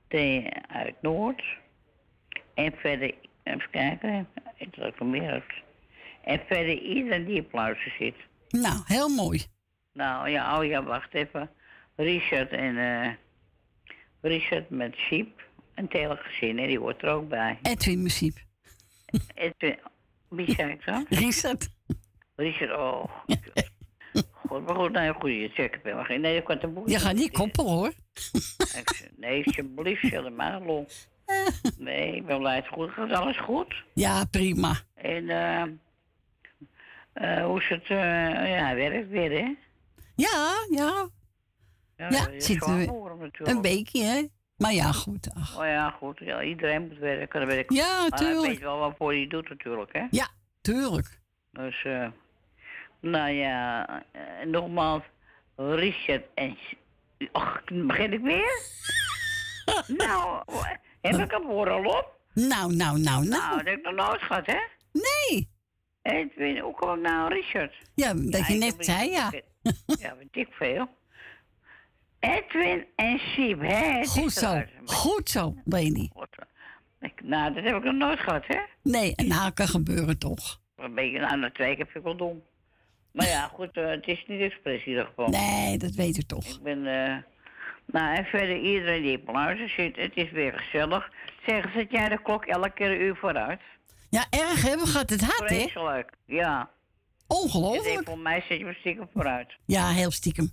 [0.08, 1.42] Thee uit Noord.
[2.54, 3.14] En verder,
[3.46, 5.44] even kijken, ik dat ik nog meer heb.
[6.24, 8.14] En verder iedereen die op luister zit.
[8.48, 9.44] Nou, heel mooi.
[9.92, 11.50] Nou ja, oh ja, wacht even.
[11.96, 13.12] Richard en eh
[14.20, 15.44] Richard met Sheep.
[15.74, 17.58] Een hele gezin, hè, die hoort er ook bij.
[17.62, 18.36] Edwin Musiep.
[19.34, 19.78] Edwin,
[20.28, 21.06] wie zei ik dan?
[21.08, 21.68] Richard.
[22.36, 23.04] Richard, oh.
[24.46, 26.18] God, maar goed, nou goed, je check het.
[26.20, 26.90] Nee, ik kan de boel.
[26.90, 27.92] Je gaat niet koppelen, hoor.
[29.16, 30.86] Nee, alsjeblieft, helemaal lol.
[31.78, 33.10] Nee, ik ben blij het goed gaat.
[33.12, 33.84] Alles goed?
[33.94, 34.74] Ja, prima.
[34.94, 35.62] En eh
[37.12, 37.82] eh, hoe is het?
[37.82, 39.54] eh, ja, werkt weer, hè?
[40.14, 41.08] Ja, ja.
[41.96, 43.56] Ja, Ja, dat is zit zwaar voor hem natuurlijk.
[43.56, 44.22] een weekje, hè.
[44.56, 45.30] Maar ja, goed.
[45.34, 45.58] Ach.
[45.58, 46.18] Oh ja, goed.
[46.18, 47.72] Ja, iedereen moet werken, ik.
[47.72, 48.46] Ja, maar tuurlijk.
[48.46, 50.06] weet wel waarvoor hij het doet natuurlijk, hè?
[50.10, 50.28] Ja,
[50.60, 51.20] tuurlijk.
[51.50, 52.08] Dus, eh
[53.00, 53.88] nou ja,
[54.44, 55.02] nogmaals,
[55.56, 56.56] Richard en...
[57.32, 58.60] Och, begin ik weer?
[60.04, 60.42] nou,
[61.06, 62.14] heb ik horen al op?
[62.34, 63.56] Nou, nou, nou, Nou, nou.
[63.56, 64.58] dat heb ik nog nooit gehad, hè?
[64.92, 65.48] Nee.
[66.02, 67.74] Edwin, hoe kom ik nou, Richard?
[67.94, 69.32] Ja, dat je net heb zei, ja.
[69.86, 70.88] Ja, weet ik veel.
[72.20, 73.98] Edwin en Siep, hè?
[73.98, 74.62] Het Goed zo.
[74.84, 75.54] Goed zo.
[77.00, 78.58] Ik- Nou, dat heb ik nog nooit gehad, hè?
[78.82, 80.60] Nee, en nou kan gebeuren toch.
[80.76, 82.42] Een beetje, nou, na twee keer vind ik wel dom.
[83.12, 85.28] Maar ja, goed, eh, het is niet expres in ieder geval.
[85.28, 86.44] Nee, dat weet ik toch.
[86.46, 87.16] Ik ben, eh
[87.86, 91.10] nou, en verder iedereen die luistert zit, het is weer gezellig.
[91.46, 93.60] Zeggen zet jij de klok elke keer een uur vooruit?
[94.10, 94.76] Ja, erg hè?
[94.76, 95.56] We gaat het hard hè?
[95.56, 96.70] Vreselijk, ja.
[97.26, 97.86] Ongelooflijk.
[97.86, 99.56] Ik denk, voor mij zet je stiekem vooruit.
[99.64, 100.52] Ja, heel stiekem.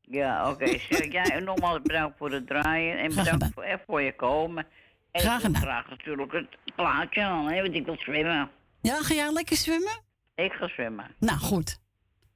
[0.00, 0.66] Ja, oké.
[0.90, 4.66] Zeg jij nogmaals bedankt voor het draaien en Graag bedankt voor, eh, voor je komen.
[5.10, 5.62] En Graag gedaan.
[5.62, 8.50] graag natuurlijk het plaatje aan, hè, want ik wil zwemmen.
[8.80, 10.00] Ja, ga jij lekker zwemmen?
[10.34, 11.06] Ik ga zwemmen.
[11.18, 11.78] Nou, goed.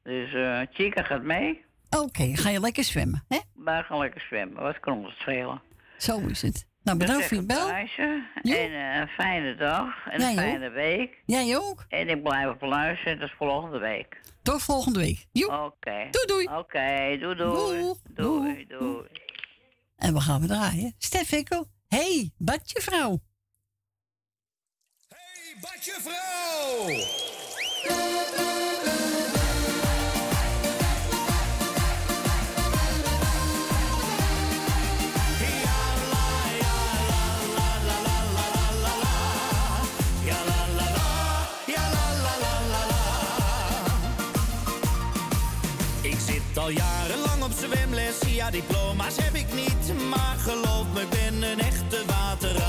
[0.02, 1.64] Dus eh Chica gaat mee.
[1.90, 3.38] Oké, ga je lekker zwemmen, hè?
[3.54, 4.62] Wij gaan lekker zwemmen.
[4.62, 5.62] Wat kan ons schelen?
[5.98, 6.66] Zo is het.
[6.82, 7.68] Nou, bedankt voor je bel.
[7.68, 7.88] En
[8.42, 10.44] eh, een fijne dag en Jij een ook.
[10.44, 11.22] fijne week.
[11.26, 11.84] Jij ook.
[11.88, 14.20] En ik blijf op luisteren, dat is volgende week.
[14.42, 15.26] Tot volgende week.
[15.32, 15.50] Joep.
[15.50, 16.08] Oké.
[16.10, 16.46] Doei, doei.
[16.58, 17.94] Oké, doei, doei.
[18.04, 19.06] Doei, doei.
[19.96, 20.94] En we gaan we draaien.
[20.98, 21.66] Stef Ekkel.
[21.88, 23.18] Hey, badje vrouw.
[25.60, 26.86] Badje vrouw!
[48.50, 52.67] Diploma's heb ik niet Maar geloof me, ik ben een echte waterraad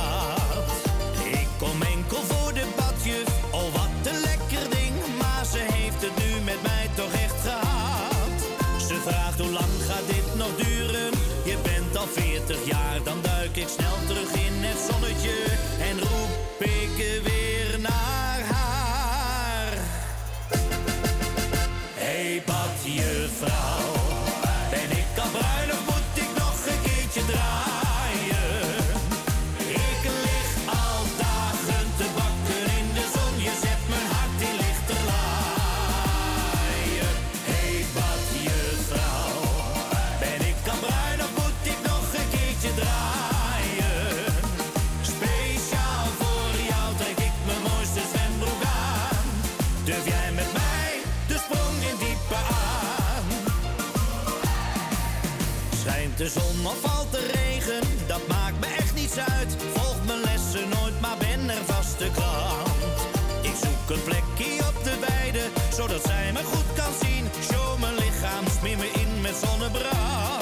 [49.90, 53.26] Durf jij met mij de sprong in diepe aan?
[55.82, 59.56] Schijnt de zon of valt de regen, dat maakt me echt niets uit.
[59.74, 63.00] Volg mijn lessen nooit, maar ben er vaste klant.
[63.42, 65.44] Ik zoek een plekje op de weide,
[65.74, 67.26] zodat zij me goed kan zien.
[67.52, 70.39] Show mijn lichaam, smeer me in met zonnebrand.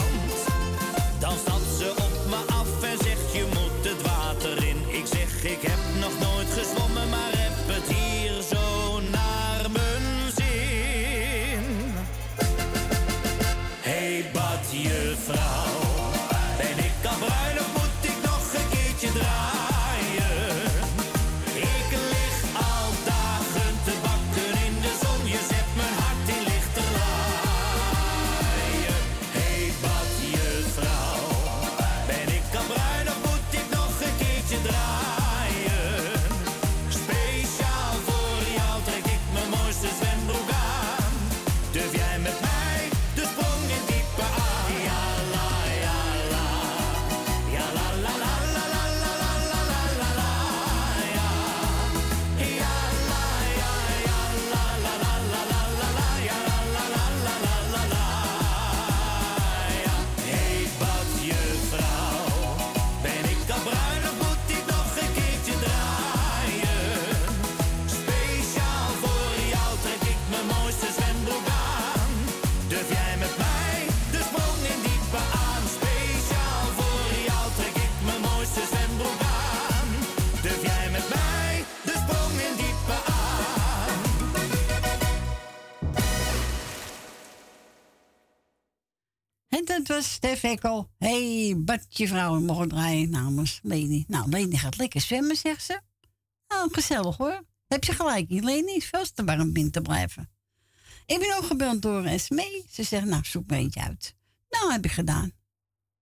[90.47, 90.89] Was Stef Ekkel.
[90.97, 92.39] Hey, badje vrouw.
[92.39, 94.05] Mogen draaien namens Leni.
[94.07, 95.81] Nou, Leni gaat lekker zwemmen, zegt ze.
[96.47, 97.43] Nou, gezellig hoor.
[97.67, 98.29] Heb je gelijk.
[98.29, 100.29] Leni is veel te warm binnen te blijven.
[101.05, 102.65] Ik ben ook gebeld door Esmee.
[102.71, 104.15] Ze zegt, nou, zoek me eentje uit.
[104.49, 105.25] Nou, heb ik gedaan.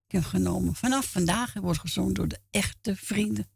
[0.06, 0.74] Ik heb genomen.
[0.74, 3.48] Vanaf vandaag wordt gezongen door de echte vrienden.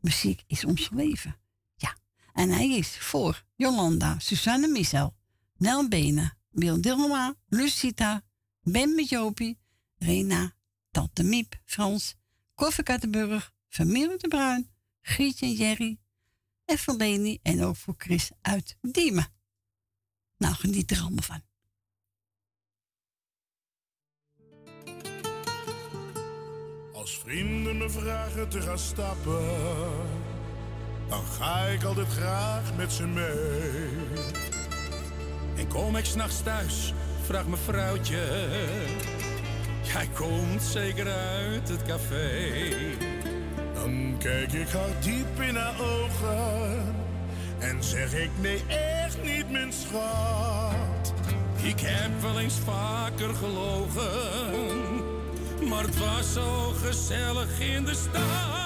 [0.00, 1.36] Muziek is ons leven.
[1.76, 1.96] Ja.
[2.32, 5.14] En hij is voor Jolanda, Susanne Michel,
[5.56, 8.22] Nel Benen, Wil Dilma, Lucita,
[8.62, 9.58] Ben met Jopie,
[10.00, 10.54] Rena,
[10.90, 12.16] Tante Miep, Frans,
[12.54, 14.70] Koffie Kattenburg, Familie de Bruin,
[15.02, 15.98] Grietje en Jerry,
[16.64, 19.26] Eveleni en ook voor Chris uit Diemen.
[20.36, 21.42] Nou, geniet er allemaal van.
[26.92, 29.46] Als vrienden me vragen te gaan stappen,
[31.08, 33.88] dan ga ik altijd graag met ze mee.
[35.56, 38.48] En kom ik s'nachts thuis, vraag me vrouwtje
[39.92, 42.50] hij komt zeker uit het café.
[43.74, 46.94] Dan kijk ik haar diep in haar ogen
[47.58, 51.14] en zeg ik nee, echt niet, mijn schat.
[51.62, 54.04] Ik heb wel eens vaker gelogen,
[55.68, 58.60] maar het was zo gezellig in de stad.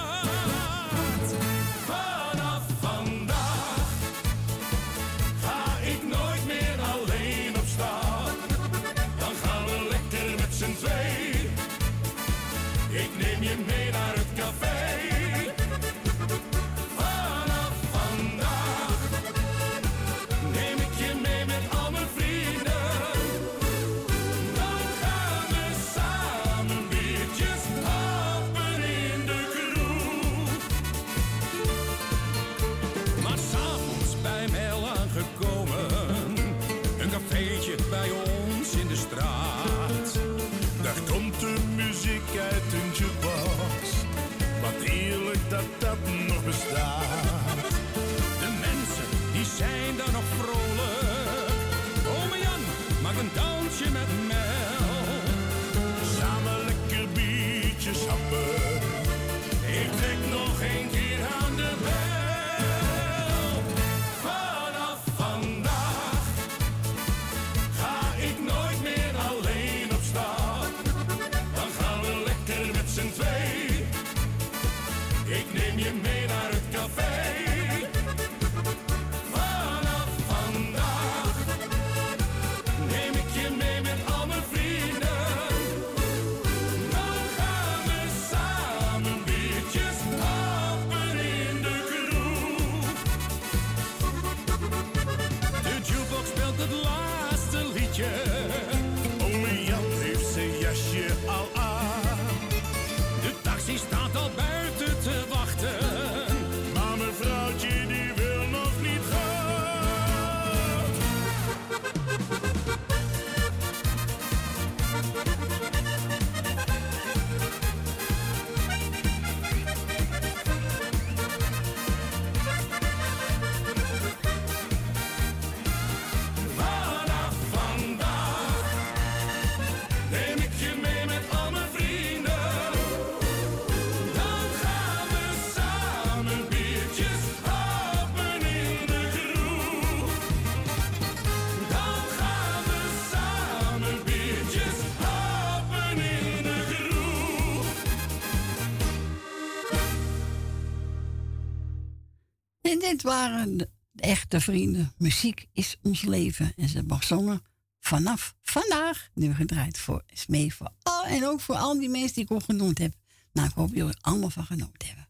[152.95, 154.93] Dit waren de echte vrienden.
[154.97, 156.53] Muziek is ons leven.
[156.55, 157.41] En ze hebben
[157.79, 159.09] vanaf vandaag.
[159.13, 160.53] Nu gedraaid voor Smee.
[160.53, 162.93] Voor al, en ook voor al die mensen die ik al genoemd heb.
[163.33, 165.09] Nou, ik hoop dat jullie er allemaal van genoten hebben.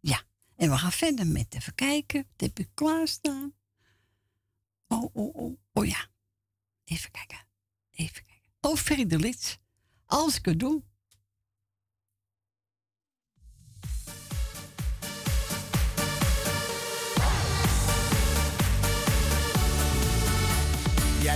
[0.00, 0.22] Ja,
[0.56, 2.26] en we gaan verder met even kijken.
[2.30, 3.52] Wat heb ik klaarstaan?
[4.86, 5.58] Oh, oh, oh.
[5.72, 6.06] Oh ja.
[6.84, 7.46] Even kijken.
[7.90, 8.44] Even kijken.
[8.60, 9.58] Oh, Ferry de Lits.
[10.06, 10.82] Als ik het doe,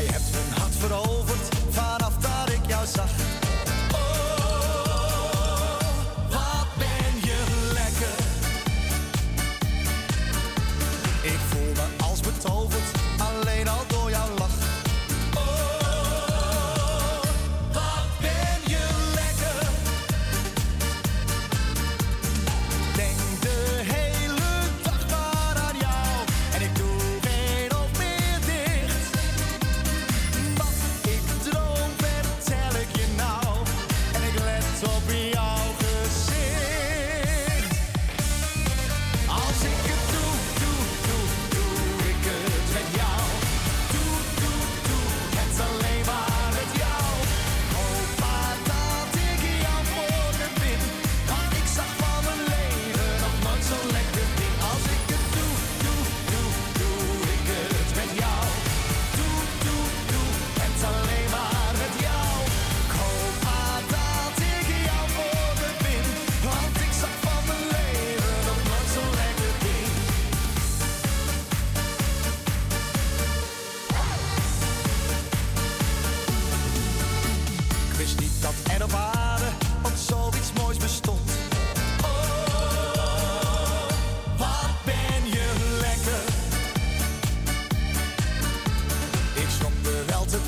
[0.02, 1.21] Je hebt een hart vooral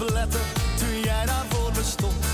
[0.06, 0.40] beletten
[0.78, 2.33] toen jij daar voor me.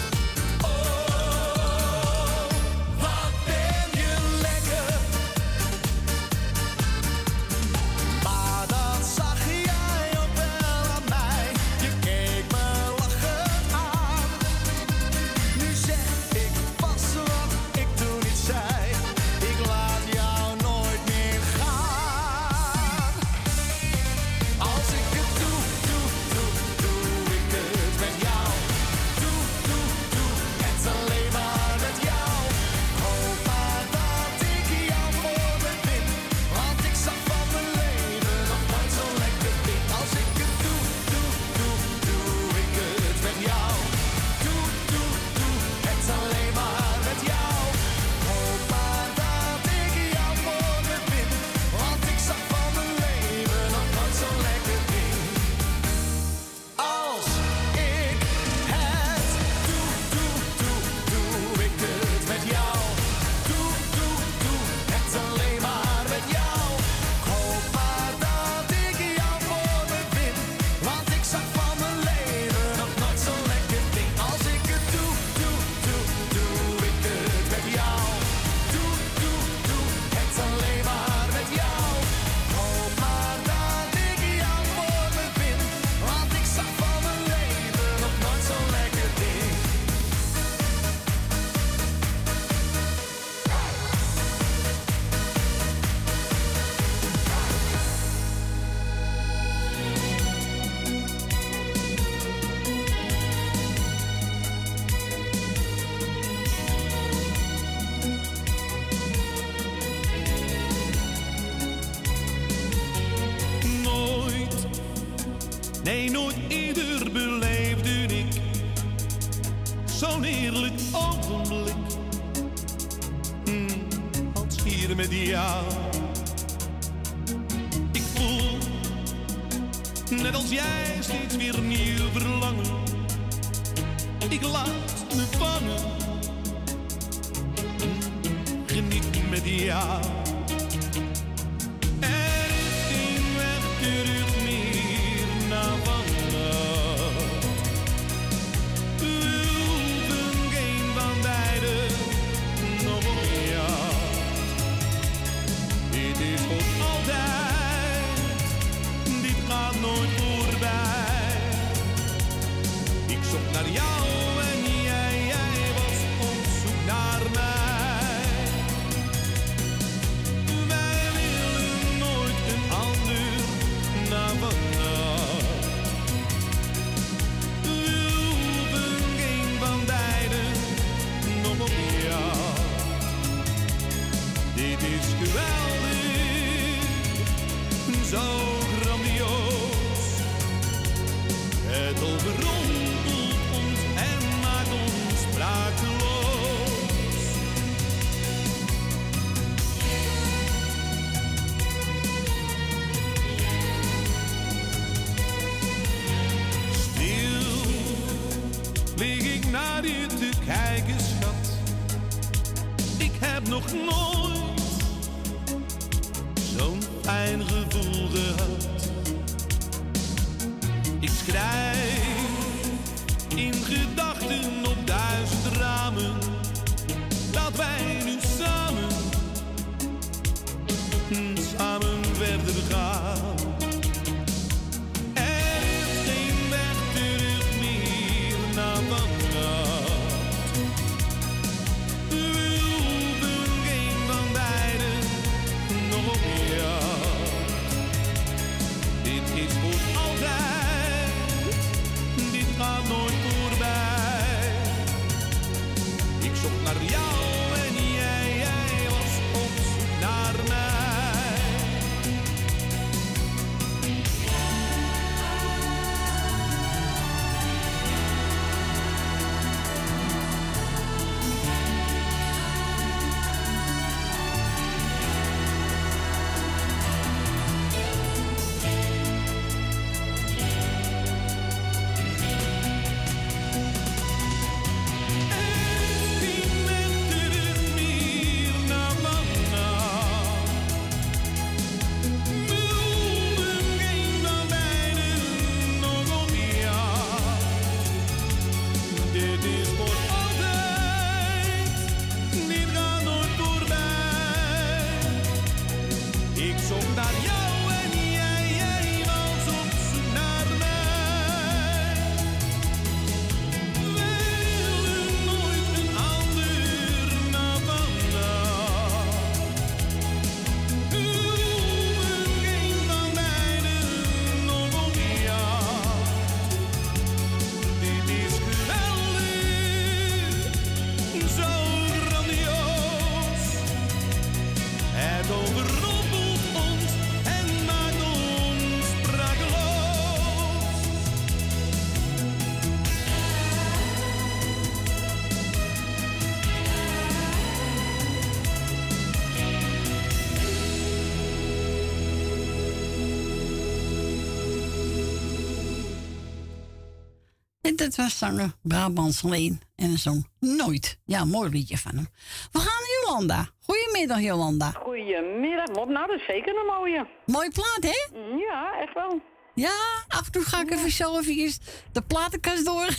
[357.81, 360.99] Dat was zanger Brabants Leen en zong Nooit.
[361.05, 362.07] Ja, mooi liedje van hem.
[362.53, 363.49] We gaan naar Jolanda.
[363.61, 364.71] Goedemiddag, Jolanda.
[364.71, 365.89] Goedemiddag, Mop.
[365.89, 367.07] Nou, dat is zeker een mooie.
[367.27, 368.19] Mooie plaat, hè?
[368.37, 369.21] Ja, echt wel.
[369.55, 371.53] Ja, af en toe ga ik even zo even
[371.93, 372.87] de platenkast door.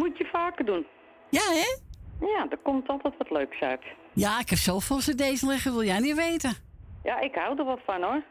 [0.00, 0.86] Moet je vaker doen.
[1.30, 1.76] Ja, hè?
[2.26, 3.82] Ja, er komt altijd wat leuks uit.
[4.12, 6.54] Ja, ik heb zoveel cd's liggen, wil jij niet weten.
[7.02, 8.22] Ja, ik hou er wat van hoor.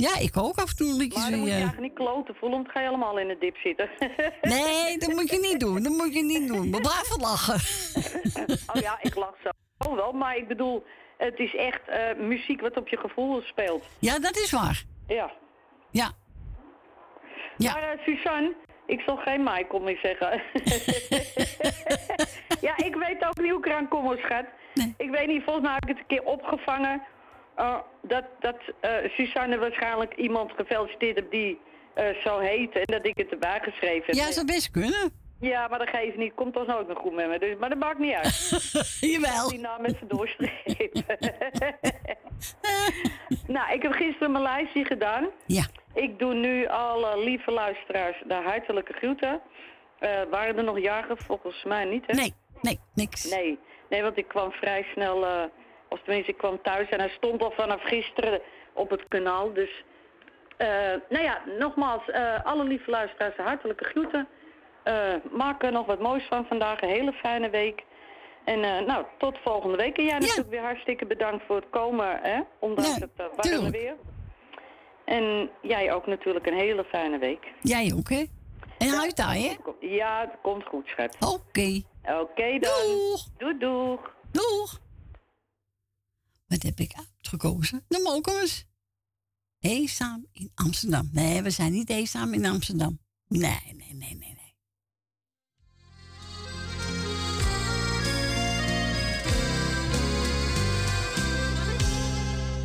[0.00, 2.58] Ja, ik ook af en toe liedjes Maar dan moet je eigenlijk niet kloten voelen,
[2.58, 3.90] want ga je helemaal in de dip zitten.
[4.54, 5.82] Nee, dat moet je niet doen.
[5.82, 6.70] Dat moet je niet doen.
[6.70, 7.54] We blijven lachen.
[8.74, 9.48] oh ja, ik lach zo.
[9.88, 10.84] Oh wel, maar ik bedoel,
[11.18, 13.84] het is echt eh, muziek wat op je gevoel speelt.
[13.98, 14.82] Ja, dat is waar.
[15.06, 15.30] Ja.
[15.90, 16.10] Ja.
[17.56, 17.72] Ja.
[17.72, 18.54] Maar eh, Suzanne,
[18.86, 20.30] ik zal geen Michael meer zeggen.
[22.68, 24.44] ja, ik weet ook niet hoe ik eraan kom, schat.
[24.96, 27.02] Ik weet niet, volgens mij heb ik het een keer opgevangen.
[27.60, 31.60] Eh, dat dat eh, Suzanne waarschijnlijk iemand gefeliciteerd heeft die
[31.94, 34.14] eh, zo heet en dat ik het erbij geschreven heb.
[34.14, 35.12] Ja, zou best kunnen.
[35.40, 36.34] Ja, maar dat geeft niet.
[36.34, 37.38] Komt toch ook nog goed met me.
[37.38, 38.50] Dus, maar dat maakt niet uit.
[39.12, 39.48] Jawel.
[39.48, 41.04] Die naam met z'n doorstrepen.
[43.56, 45.28] nou, ik heb gisteren mijn lijstje gedaan.
[45.46, 45.66] Ja.
[45.94, 49.40] Ik doe nu alle lieve luisteraars de hartelijke groeten.
[49.98, 51.16] Eh, waren er nog jagen?
[51.18, 52.14] Volgens mij niet, hè?
[52.14, 53.30] Nee, nee, niks.
[53.30, 53.58] Nee,
[53.88, 55.24] nee want ik kwam vrij snel,
[55.90, 58.40] of tenminste ik kwam thuis en hij stond al vanaf gisteren
[58.72, 59.52] op het kanaal.
[59.52, 59.84] Dus,
[60.56, 60.68] eh,
[61.08, 64.28] nou ja, nogmaals, eh, alle lieve luisteraars, hartelijke groeten.
[64.82, 67.82] Eh, maak er nog wat moois van vandaag, een hele fijne week.
[68.44, 69.96] En nou, tot volgende week.
[69.96, 72.40] En jij natuurlijk weer hartstikke bedankt voor het komen, hè?
[72.58, 73.94] Ondanks het uh, warme weer.
[75.04, 77.52] En jij ook natuurlijk een hele fijne week.
[77.62, 78.24] Jij ook, hè?
[78.78, 79.56] En uit daar, hè?
[79.80, 81.16] Ja, het komt goed, schat.
[81.20, 81.82] Oké.
[82.20, 82.72] Oké dan.
[82.86, 83.24] Doeg.
[83.38, 84.14] Doeg, doeg.
[84.32, 84.80] Doeg.
[86.50, 87.84] Wat heb ik uitgekozen?
[87.88, 88.64] De Mokers.
[89.58, 91.08] Eenzaam in Amsterdam.
[91.12, 93.00] Nee, we zijn niet eenzaam in Amsterdam.
[93.28, 94.34] Nee, nee, nee, nee.
[94.34, 94.54] nee.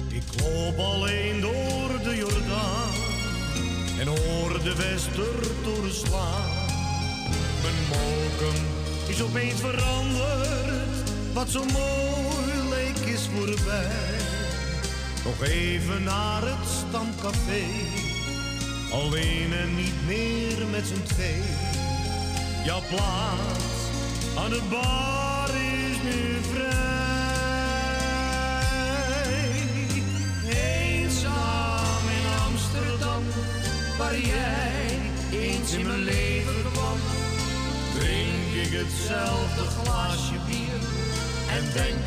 [0.10, 2.94] Ik loop alleen door de Jordaan
[4.00, 6.66] en hoor de westertoren slaan.
[7.62, 8.66] Mijn mokum
[9.08, 12.25] is opeens veranderd, wat zo mooi
[13.16, 14.18] is voorbij.
[15.24, 17.64] Nog even naar het stamcafé,
[18.92, 21.42] alleen en niet meer met z'n twee.
[22.66, 23.76] Jouw plaats
[24.38, 26.74] aan de bar is nu vrij.
[30.50, 33.24] Eenzaam in Amsterdam,
[33.98, 35.00] waar jij
[35.32, 37.00] eens in mijn leven kwam.
[37.94, 40.82] Drink ik hetzelfde glaasje bier
[41.58, 42.04] en denk,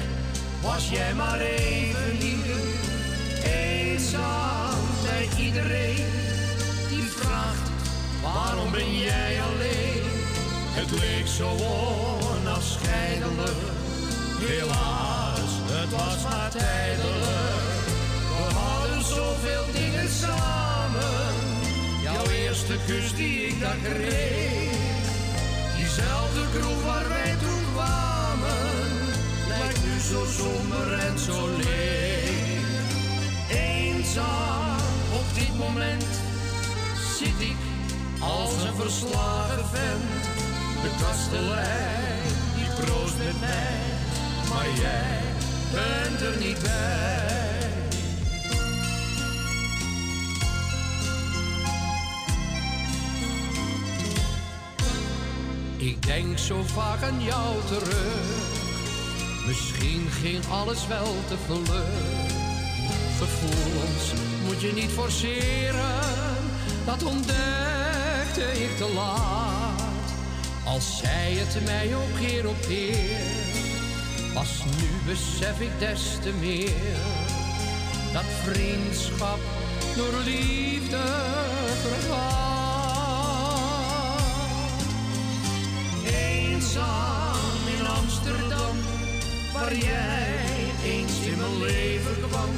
[0.63, 2.57] was jij maar even hier.
[3.45, 6.07] Eenzaam bij iedereen
[6.89, 7.71] die vraagt,
[8.23, 10.03] waarom ben jij alleen?
[10.79, 11.49] Het leek zo
[12.31, 13.61] onafscheidelijk,
[14.39, 17.87] helaas, het was maar tijdelijk.
[18.37, 21.35] We hadden zoveel dingen samen,
[22.03, 24.77] jouw eerste kus die ik daar kreeg.
[25.77, 27.58] Diezelfde kroeg waar wij toen
[30.09, 32.67] zo somber en zo leeg.
[33.51, 34.77] Eenzaam
[35.13, 36.05] op dit moment
[37.19, 37.57] zit ik
[38.21, 40.25] als een verslagen vent.
[40.83, 42.23] De kastelein
[42.57, 43.81] die proost met mij,
[44.49, 45.21] maar jij
[45.73, 47.27] bent er niet bij.
[55.77, 58.48] Ik denk zo vaak aan jou terug.
[59.49, 61.83] Misschien ging alles wel te vlug.
[63.19, 64.13] Gevoelens
[64.47, 66.37] moet je niet forceren.
[66.85, 69.83] Dat ontdekte ik te laat.
[70.65, 73.21] Als zij het mij ook keer op keer.
[74.35, 76.97] Pas nu besef ik des te meer.
[78.13, 79.39] Dat vriendschap
[79.97, 81.05] door liefde
[81.83, 82.49] vergaat.
[86.05, 88.58] Eenzaam in Amsterdam,
[89.59, 90.27] waar jij
[90.85, 92.51] eens in mijn leven kwam.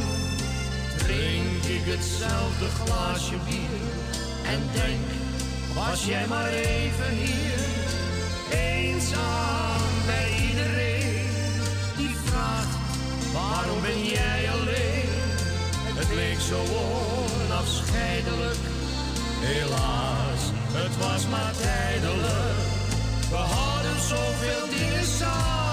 [0.99, 3.83] Drink ik hetzelfde glaasje bier
[4.53, 5.07] en denk,
[5.75, 7.61] was jij maar even hier.
[8.51, 11.29] Eenzaam bij iedereen
[11.97, 12.75] die vraagt,
[13.33, 15.11] waarom ben jij alleen?
[16.01, 16.61] Het leek zo
[17.45, 18.63] onafscheidelijk,
[19.41, 22.59] helaas, het was maar tijdelijk.
[23.31, 25.70] We hadden zoveel dingen samen.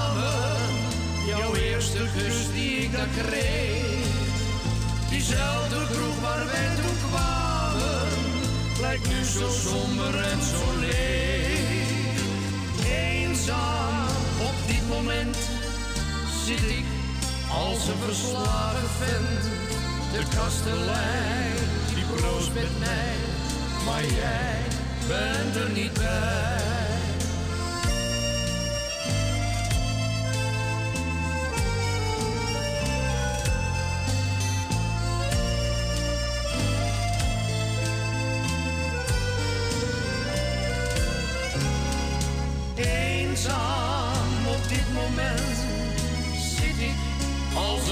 [1.28, 4.06] Jouw eerste kus die ik daar kreeg.
[5.10, 8.08] Diezelfde kroeg waar wij toen kwamen.
[8.80, 12.20] Lijkt nu zo somber en zo leeg.
[12.86, 14.08] Eenzaam
[14.40, 15.38] op dit moment
[16.46, 16.86] zit ik
[17.52, 19.44] als een verslagen vent.
[20.12, 21.56] De kastelein
[21.96, 23.16] die proost met mij.
[23.86, 24.60] Maar jij
[25.08, 26.77] bent er niet bij.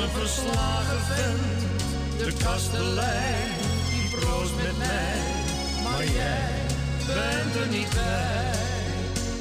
[0.05, 1.61] een verslagen vent,
[2.17, 3.51] de kastelein,
[3.89, 5.19] die proost met mij.
[5.83, 6.65] Maar jij
[7.07, 8.53] bent er niet bij,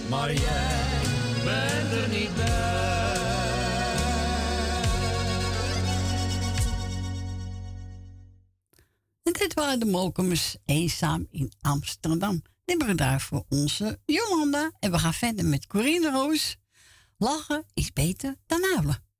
[0.08, 1.00] maar jij
[1.44, 3.12] bent er niet bij.
[9.22, 12.42] En dit waren de Mokumers eenzaam in Amsterdam.
[12.64, 14.70] Dit daar voor onze Jolanda.
[14.78, 16.56] En we gaan verder met Corinne Roos.
[17.18, 19.13] Lachen is beter dan huilen.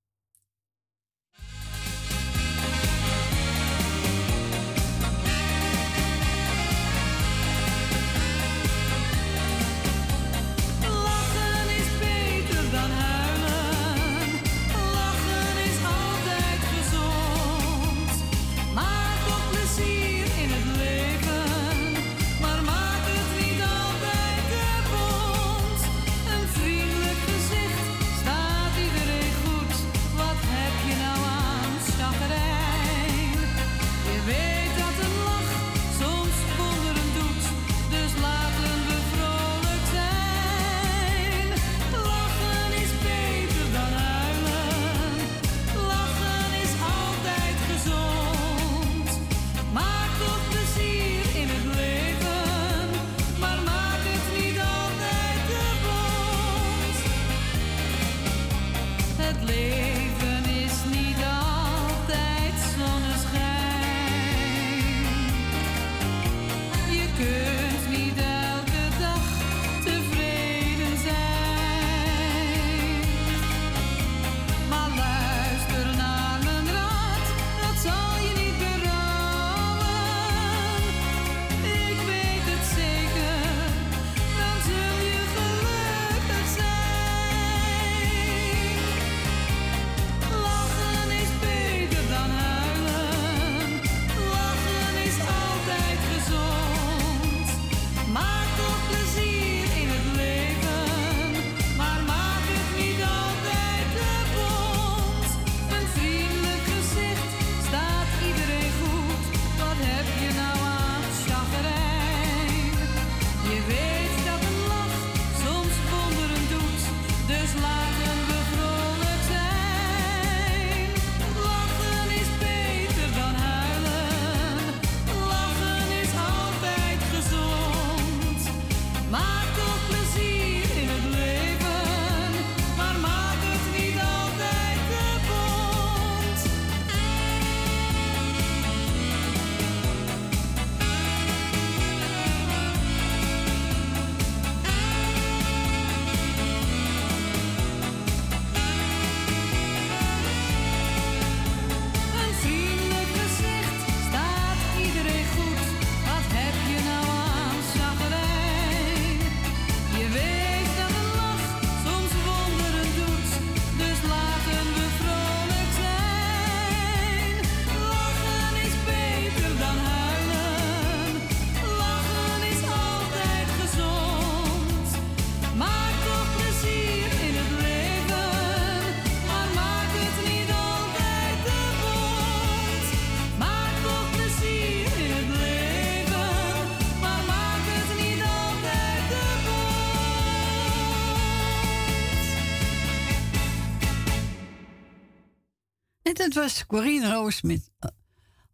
[196.35, 197.91] dat was Corine Roos met eh,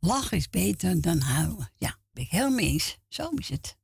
[0.00, 1.72] Lach is beter dan huilen.
[1.78, 2.98] Ja, ben ik helemaal eens.
[3.08, 3.76] Zo is het.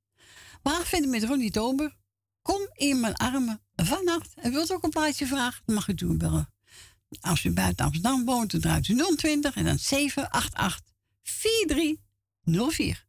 [0.63, 1.97] Maar vinden met Ronnie Tober.
[2.43, 4.35] Kom in mijn armen vannacht.
[4.35, 5.63] En wilt ook een plaatje vragen?
[5.67, 6.53] Dan mag u doen bellen.
[7.21, 13.06] Als u buiten Amsterdam woont, dan draait u 020 en dan 788 4304.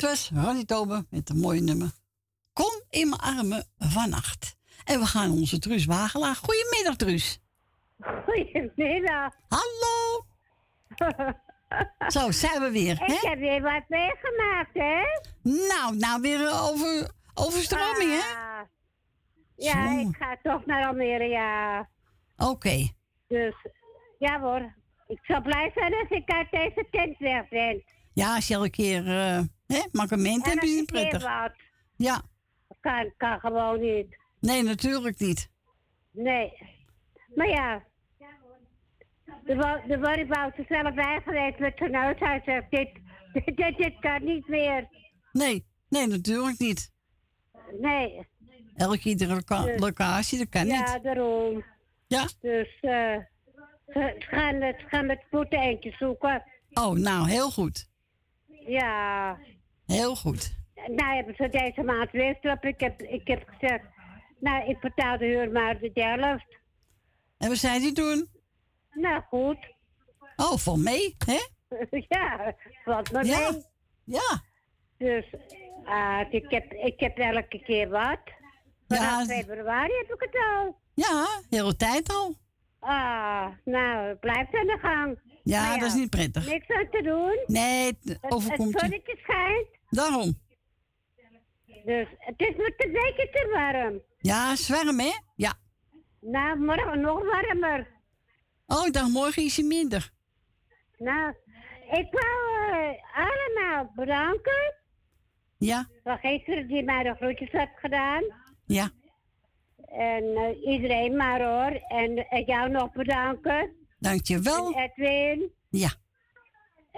[0.00, 1.90] Dat was Ronnie Tober met een mooie nummer.
[2.52, 4.56] Kom in mijn armen vannacht.
[4.84, 6.34] En we gaan onze Truus Wagelaar.
[6.34, 7.40] Goedemiddag, Truus.
[8.24, 9.32] Goedemiddag.
[9.48, 10.24] Hallo.
[12.08, 13.28] Zo, zijn we weer, Ik hè?
[13.28, 15.02] heb weer wat meegemaakt, hè?
[15.42, 18.36] Nou, nou weer eh, over, overstroming, hè?
[18.36, 18.60] Ah.
[19.56, 20.08] Ja, Zo.
[20.08, 21.88] ik ga toch naar Almere, ja.
[22.36, 22.88] Oké.
[23.28, 23.54] Dus,
[24.18, 24.74] ja hoor.
[25.06, 27.82] Ik zal blij zijn als ik uit deze tent weg ben.
[28.12, 29.40] Ja, als je elke keer eh
[29.74, 31.28] hè, mankement En hebt, als is ik het weer prettig.
[31.28, 31.52] wat.
[31.96, 32.22] Ja.
[32.80, 34.16] Kan, kan gewoon niet.
[34.40, 35.50] Nee, natuurlijk niet.
[36.10, 36.52] Nee.
[37.34, 37.82] Maar ja.
[39.44, 42.90] De, wo- de woningbouw is zelf bij geweest met zijn zegt, Dit,
[43.32, 44.88] dit, dit, dit kan niet meer.
[45.32, 46.90] Nee, nee, natuurlijk niet.
[47.80, 48.26] Nee.
[48.76, 51.02] Elke iedere loca- Dus- locatie, dat kan ja, niet.
[51.02, 51.64] daarom.
[52.06, 52.22] Ja.
[52.40, 53.16] Dus eh
[53.92, 56.42] ze, ze gaan, ze gaan met spoed eentje zoeken.
[56.72, 57.88] Oh, nou, heel goed.
[58.66, 59.38] Ja.
[59.92, 60.58] Heel goed.
[60.86, 62.38] Nou hebben ze deze maand weer.
[62.60, 63.84] Ik heb, ik heb gezegd,
[64.40, 66.58] nou ik betaal de huur maar de helft.
[67.38, 68.28] En wat zei die toen?
[68.92, 69.58] Nou goed.
[70.36, 71.38] Oh, vol mee, hè?
[72.08, 72.54] ja,
[72.84, 73.50] valt me Ja.
[73.50, 73.62] mee.
[74.04, 74.42] Ja.
[74.98, 75.24] Dus
[75.84, 78.20] ah, ik, heb, ik heb elke keer wat.
[78.88, 79.34] Vanaf Ja.
[79.36, 80.76] februari heb ik het al.
[80.94, 82.34] Ja, de hele tijd al.
[82.78, 85.18] Ah, nou, het blijft aan de gang.
[85.42, 86.46] Ja, Maar dat is niet prettig.
[86.46, 87.38] Niks aan te doen.
[87.46, 88.86] Nee, het Het, overkomt het je.
[88.88, 89.66] zonnetje schijnt.
[89.90, 90.38] Daarom.
[91.84, 94.00] Dus het is me een beetje te warm.
[94.18, 95.10] Ja, zwerm, hè?
[95.36, 95.54] Ja.
[96.20, 97.88] Nou, morgen nog warmer.
[98.66, 100.10] Oh, ik dacht morgen ietsje minder.
[100.98, 101.34] Nou,
[101.90, 104.74] ik wou eh, allemaal bedanken.
[105.58, 108.22] Ja, Van gisteren die mij de groetjes had gedaan.
[108.66, 108.90] ja.
[109.90, 111.80] En eh, iedereen maar hoor.
[111.88, 113.76] En eh, jou nog bedanken.
[113.98, 114.72] Dankjewel.
[114.74, 115.52] En Edwin.
[115.70, 115.88] Ja.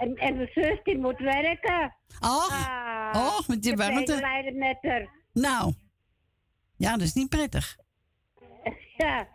[0.03, 1.95] En, en mijn zus die moet werken.
[2.19, 3.99] Och, Ah, och, met die ik warmte.
[3.99, 5.07] medelijden met haar.
[5.33, 5.73] Nou.
[6.75, 7.75] Ja, dat is niet prettig.
[8.97, 9.27] Ja.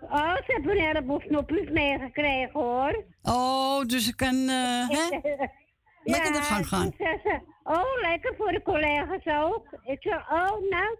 [0.00, 3.04] Oh, ze hebben een heleboel snoepjes meegekregen hoor.
[3.22, 5.18] Oh, dus ze kan, eh, hè?
[6.12, 6.92] Lekker de gang gaan.
[6.98, 9.66] ze, oh, lekker voor de collega's ook.
[9.84, 10.98] Ik zei, oh, nou,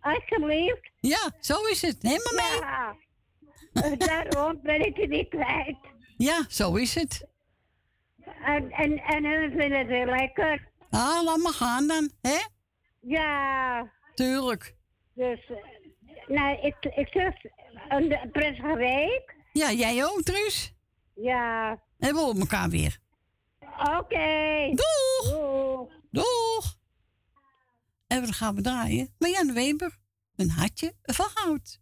[0.00, 0.90] alsjeblieft.
[1.00, 1.96] Ja, zo is het.
[2.02, 2.60] Helemaal mee.
[2.60, 2.96] Ja.
[3.72, 5.76] Eh, Daarom ben ik het niet kwijt.
[6.16, 7.26] Ja, zo is het.
[8.44, 10.68] En, en, en hun vinden het heel lekker.
[10.90, 12.38] Ah, laat maar gaan dan, hè?
[13.00, 14.74] Ja, Tuurlijk.
[15.14, 15.56] dus, eh,
[16.26, 17.34] nou, ik, ik zeg,
[17.88, 19.34] een prettige week.
[19.52, 20.74] Ja, jij ook, Truus?
[21.14, 21.70] Ja.
[21.98, 22.98] En we horen elkaar weer.
[23.98, 24.70] Oké.
[24.74, 25.30] Doeg!
[25.30, 25.90] Doeg!
[26.10, 26.76] Doeg!
[28.06, 29.14] En dan gaan we draaien.
[29.18, 29.98] Marjan Weber,
[30.36, 31.80] een hartje van goud.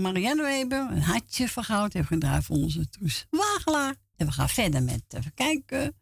[0.00, 1.94] Marianne Weber, een hartje van goud.
[1.94, 3.94] Even gedraaid voor onze Truus Wagelaar.
[4.16, 5.96] En we gaan verder met, even kijken.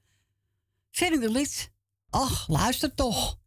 [0.91, 1.73] Verder de lied.
[2.11, 3.39] Ach, luister toch.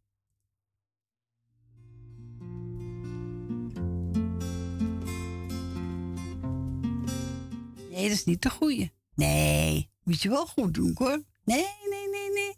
[7.90, 8.92] Nee, dat is niet de goeie.
[9.14, 11.22] Nee, moet je wel goed doen hoor.
[11.44, 12.56] Nee, nee, nee, nee.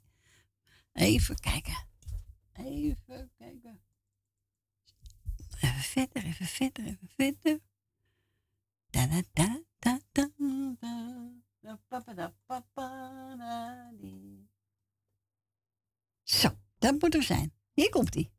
[0.93, 1.87] Even kijken.
[2.53, 3.81] Even kijken.
[5.61, 7.61] Even verder, even verder, even verder.
[8.97, 10.29] Da da da da da.
[16.23, 16.49] Zo,
[16.79, 17.53] dat moet er zijn.
[17.75, 18.31] Hier komt ie.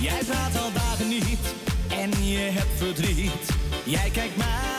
[0.00, 1.54] Jij praat al dagen niet
[1.88, 3.50] en je hebt verdriet.
[3.84, 4.77] Jij kijkt aan.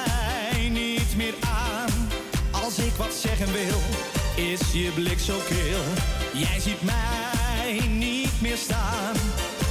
[2.69, 3.79] Als ik wat zeggen wil,
[4.45, 5.81] is je blik zo kil.
[6.33, 9.15] Jij ziet mij niet meer staan.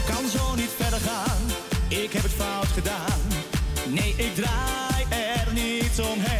[0.07, 1.41] Kan zo niet verder gaan,
[1.89, 3.21] ik heb het fout gedaan.
[3.89, 6.38] Nee, ik draai er niet omheen.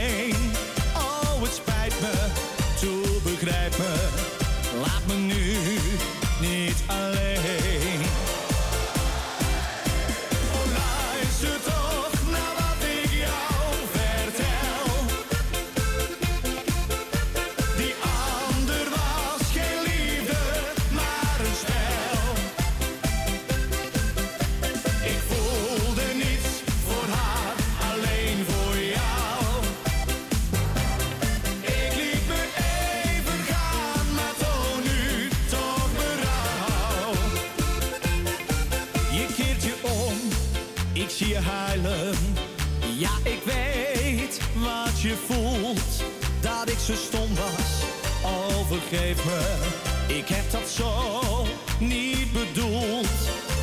[50.07, 51.45] Ik heb dat zo
[51.79, 53.09] niet bedoeld.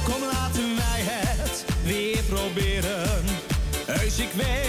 [0.03, 3.23] Kom, laten wij het weer proberen.
[3.86, 4.64] Heus, ik weet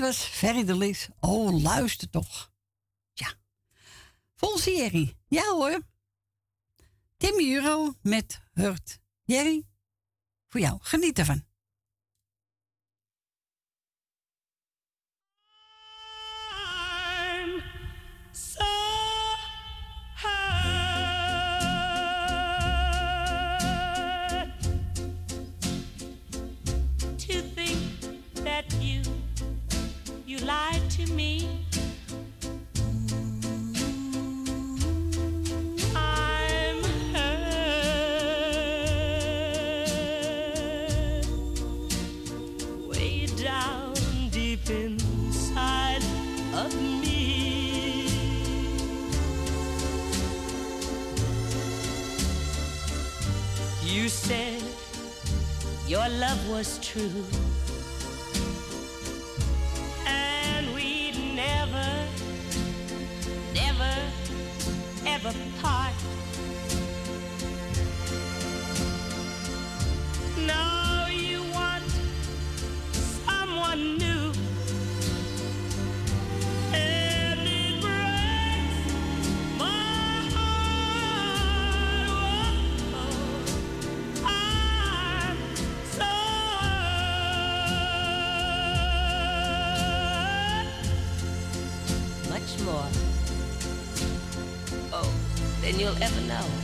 [0.00, 1.08] was Ferry de Lis.
[1.20, 2.52] Oh, luister toch.
[3.12, 3.34] Ja.
[4.34, 5.16] Volgens Jerry.
[5.28, 5.80] Ja hoor.
[7.16, 8.98] Tim Euro met Hurt.
[9.22, 9.66] Jerry,
[10.48, 10.78] voor jou.
[10.82, 11.44] Geniet ervan.
[55.90, 57.24] Your love was true.
[95.90, 96.59] You'll ever know.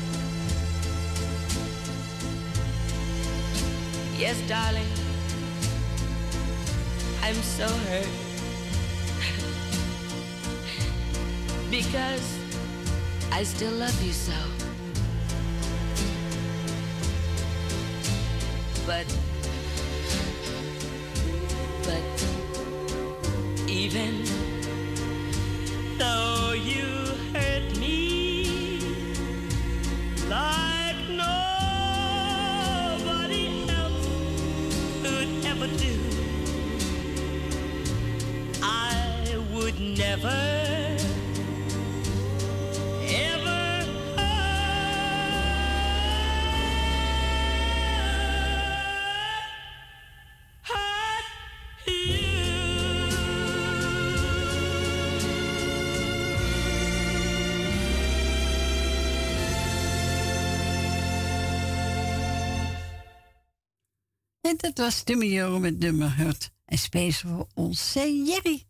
[64.67, 66.51] Dat was Timmy Joro met nummer Hurt.
[66.65, 68.65] En speciaal voor onze Jerry.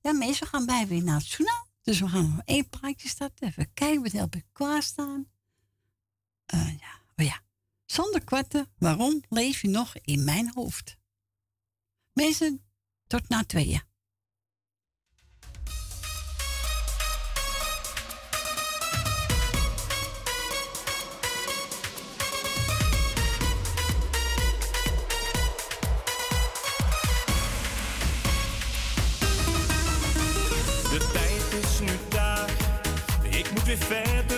[0.00, 1.66] Ja, meestal gaan wij weer naar het journaal.
[1.82, 3.48] Dus we gaan nog één praatje starten.
[3.48, 5.28] Even kijken, wat heb ik klaarstaan?
[6.46, 7.40] Eh ja, oh ja.
[7.86, 10.96] Zonder kwarten, waarom leef je nog in mijn hoofd?
[12.12, 12.64] Mensen,
[13.06, 13.82] tot na tweeën.
[33.70, 34.29] Ik moet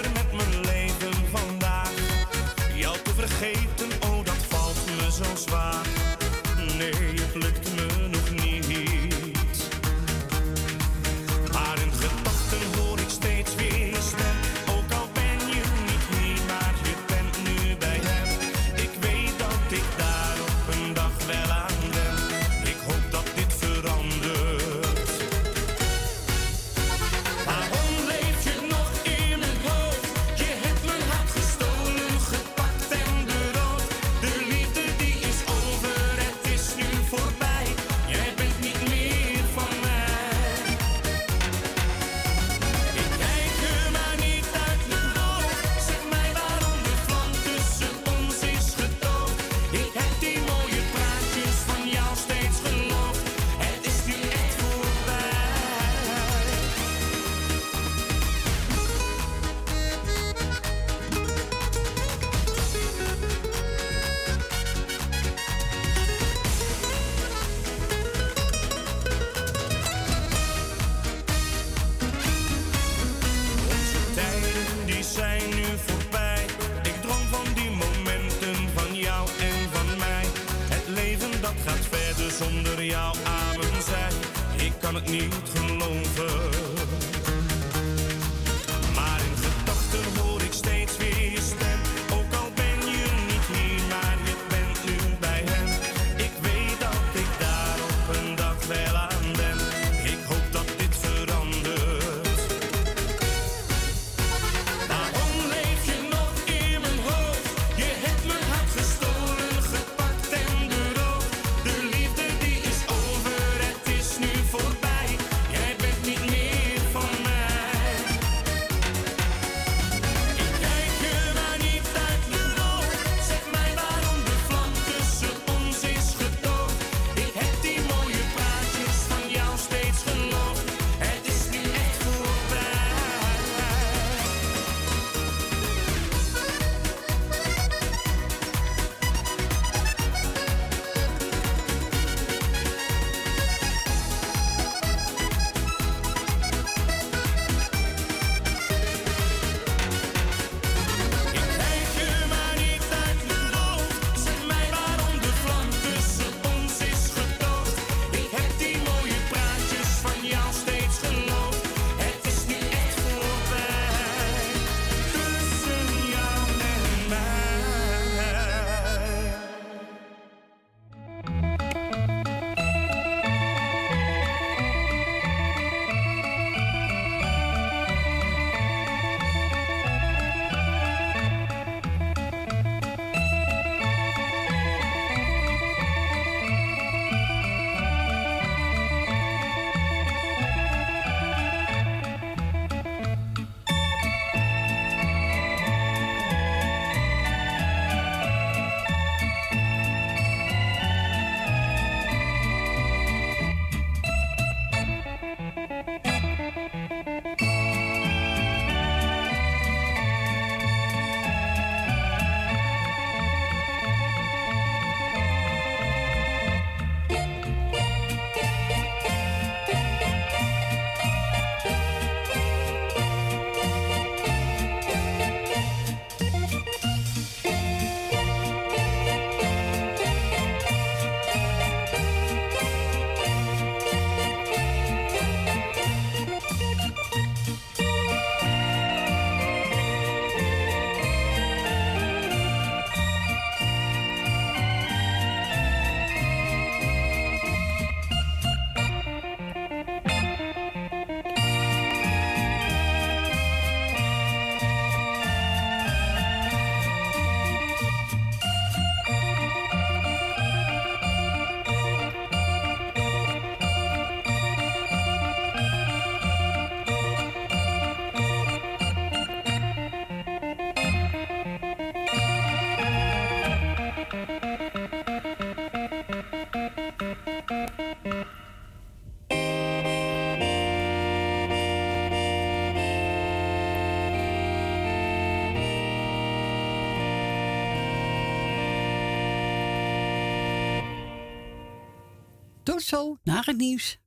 [292.72, 294.01] Tot zo, naar het nieuws.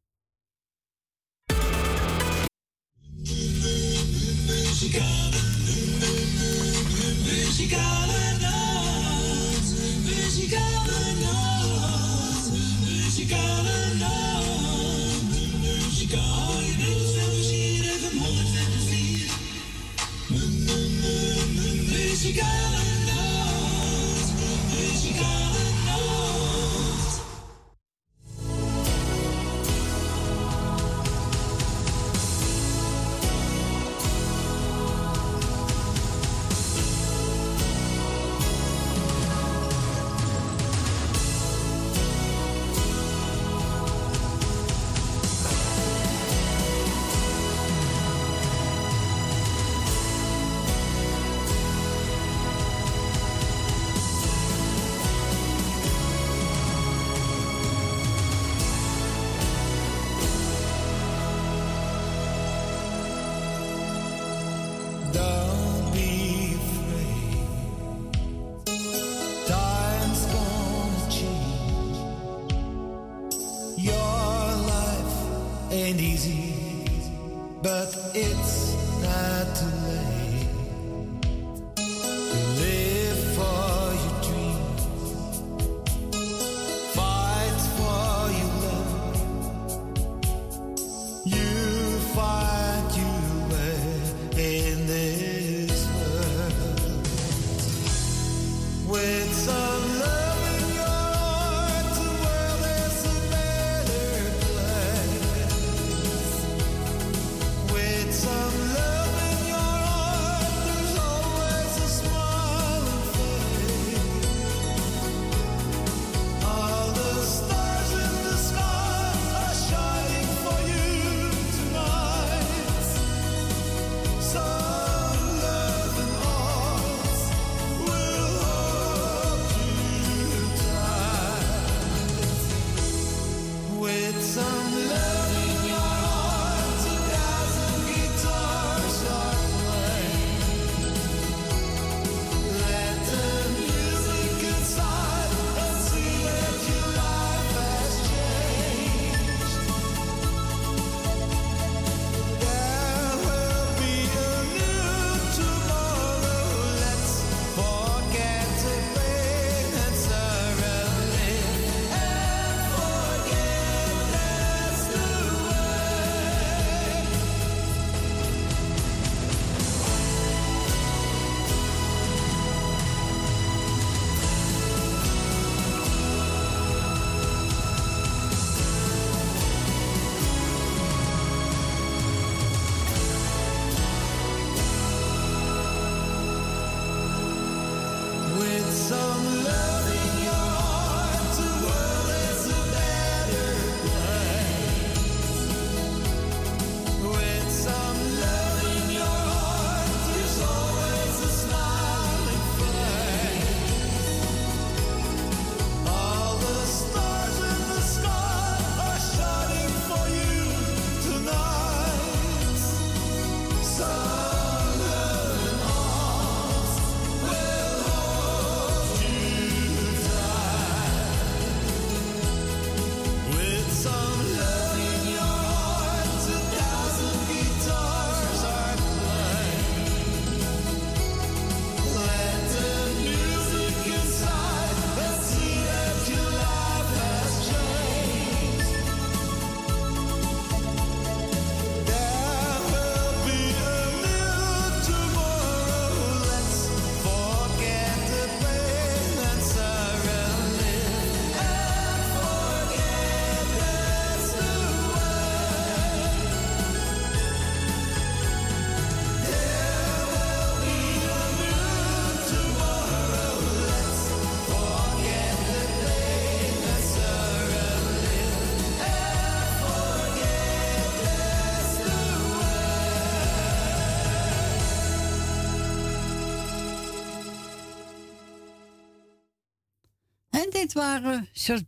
[280.75, 281.61] waren Sjors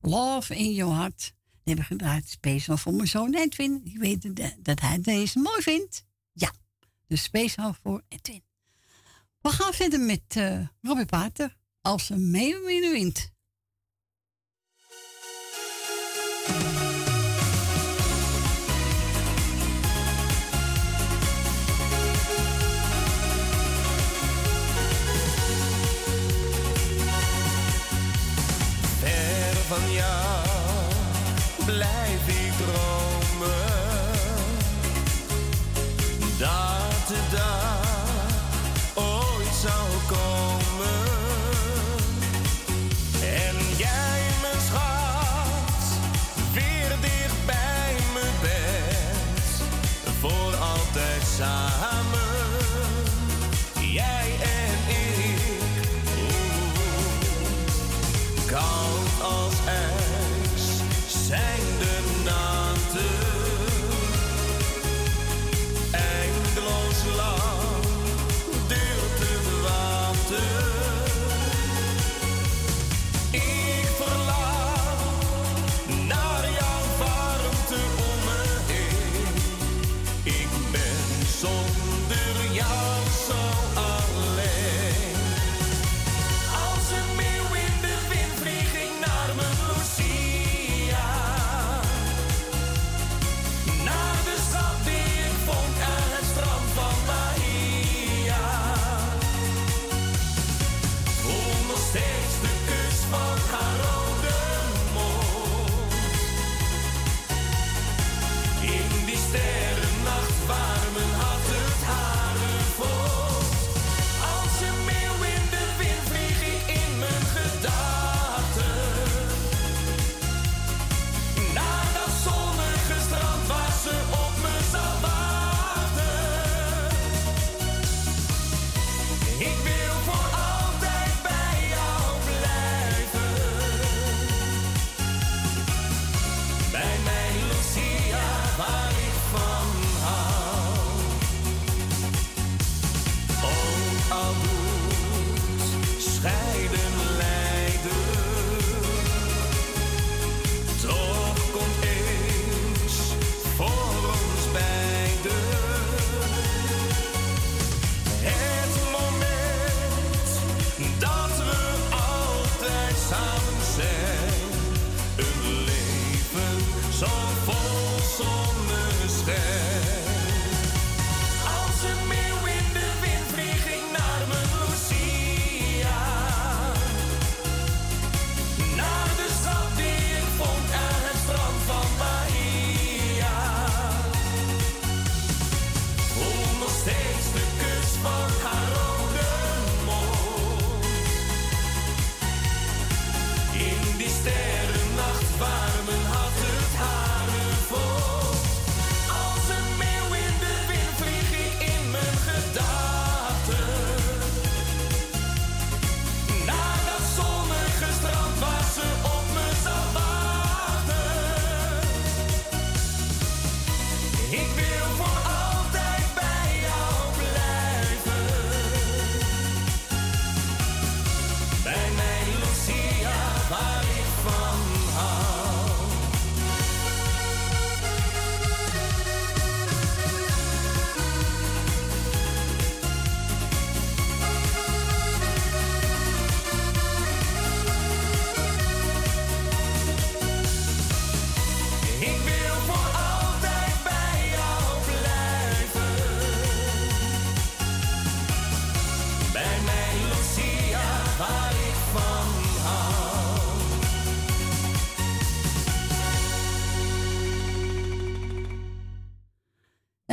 [0.00, 1.18] Love in Your Heart.
[1.18, 3.80] Die hebben gedraaid speciaal voor mijn zoon Edwin.
[3.84, 6.04] Ik weet dat hij deze mooi vindt.
[6.32, 6.52] Ja,
[7.06, 8.42] dus speciaal voor Edwin.
[9.40, 13.32] We gaan verder met uh, Robbie Pater als een mee in de wind.
[31.70, 32.09] Blijf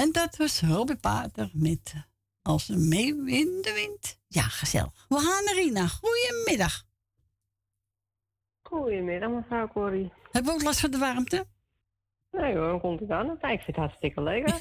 [0.08, 2.02] En dat was Robert Pater met eh,
[2.42, 4.20] Als een meeuw in de wind.
[4.28, 5.06] Ja, gezellig.
[5.10, 5.88] We gaan naar Rina.
[5.88, 6.84] Goedemiddag.
[8.62, 10.12] Goedemiddag, mevrouw Corrie.
[10.32, 11.46] Hebben we ook last van de warmte?
[12.32, 13.32] Nee hoor, dan komt het aan.
[13.32, 14.54] Ik vind het hartstikke lekker.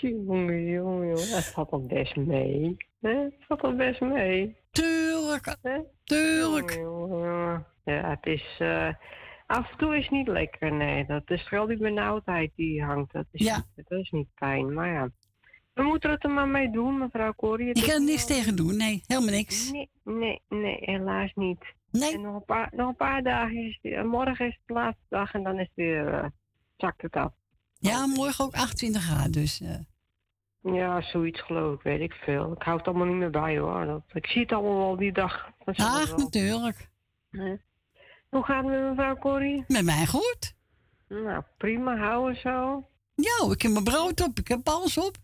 [0.00, 1.34] jongen, jongen, jongen.
[1.34, 2.76] Het valt al best mee.
[3.00, 3.10] Hè?
[3.10, 4.56] Het valt al best mee.
[4.70, 5.56] Tuurlijk.
[5.62, 5.80] Hè?
[6.04, 6.70] Tuurlijk.
[6.74, 7.66] Jongen, jongen, jongen.
[7.84, 8.56] Ja, het is...
[8.58, 8.94] eh,
[9.54, 11.06] af en toe is het niet lekker, nee.
[11.06, 13.12] Dat is vooral die benauwdheid die hangt.
[13.12, 13.56] Dat is, Ja.
[13.56, 15.08] niet, dat is niet fijn, maar ja.
[15.72, 17.72] We moeten het er maar mee doen, mevrouw Corrie.
[17.72, 18.76] Is kan er wel- niks tegen doen.
[18.76, 19.70] Nee, helemaal niks.
[19.72, 21.64] Nee, nee, nee, helaas niet.
[21.90, 22.12] Nee.
[22.14, 25.34] En nog een paar, nog een paar dagen is het Morgen is de laatste dag
[25.34, 26.14] en dan is het weer...
[26.14, 26.24] eh
[26.76, 27.32] zakt het af.
[27.78, 29.32] Ja, morgen ook 28 graden.
[29.32, 32.52] Dus eh, Ja, zoiets geloof ik, weet ik veel.
[32.52, 33.84] Ik hou het allemaal niet meer bij hoor.
[33.84, 35.50] Dat, ik zie het allemaal wel die dag.
[35.64, 36.88] Dat Ach, natuurlijk.
[37.30, 37.60] Nee.
[38.34, 39.64] Hoe gaat het met mevrouw Corrie?
[39.68, 40.54] Met mij goed.
[41.08, 42.88] Nou, prima, houden zo.
[43.14, 45.16] Ja, ik heb mijn brood op, ik heb alles op.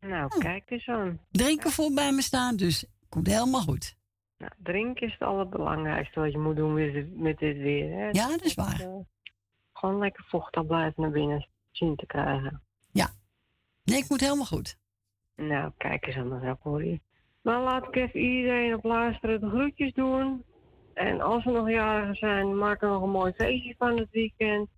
[0.00, 1.20] Nou, kijk eens aan.
[1.30, 3.96] Drinken voor bij me staan, dus komt helemaal goed.
[4.38, 7.90] Nou, drinken is het allerbelangrijkste wat je moet doen met dit, met dit weer.
[7.98, 8.08] Hè?
[8.10, 8.80] Ja, dat is waar.
[8.80, 8.94] eh,
[9.72, 12.62] gewoon lekker vochtig blijven naar binnen zien te krijgen.
[13.84, 14.76] Nee, ik moet helemaal goed.
[15.36, 16.98] Nou, kijk eens aan dat hoor
[17.42, 20.44] Dan laat ik even iedereen op luisteren de groetjes doen.
[20.94, 24.68] En als we nog jarigen zijn, maken we nog een mooi feestje van het weekend.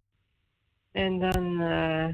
[0.93, 2.09] En dan eh,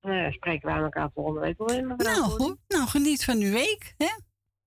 [0.00, 1.86] nou ja, spreken wij elkaar volgende week wel in.
[1.86, 2.56] Nou, goed.
[2.68, 3.94] Nou, geniet van uw week.
[3.96, 4.08] Hè?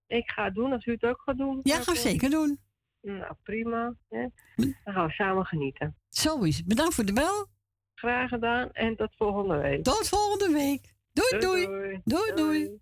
[0.08, 1.60] Ik ga het doen als u het ook gaat doen.
[1.64, 2.60] Ja, ga ik zeker doen.
[3.02, 3.94] Nou, prima.
[4.10, 4.28] Hè?
[4.56, 5.96] Dan gaan we samen genieten.
[6.10, 6.68] Zo is het.
[6.68, 7.48] Bedankt voor de bel.
[7.96, 9.84] Graag gedaan en tot volgende week.
[9.84, 10.94] Tot volgende week.
[11.14, 11.66] Doei, doei.
[11.66, 12.82] Doei, Doei, doei.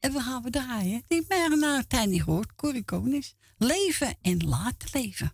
[0.00, 1.02] En we gaan we draaien.
[1.06, 2.54] Die mij naar tijd niet gehoord.
[2.54, 2.84] Corrie.
[3.62, 5.32] Leven en laten leven.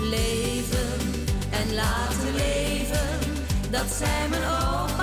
[0.00, 1.00] Leven
[1.50, 3.18] en laten leven,
[3.70, 4.95] dat zei mijn opa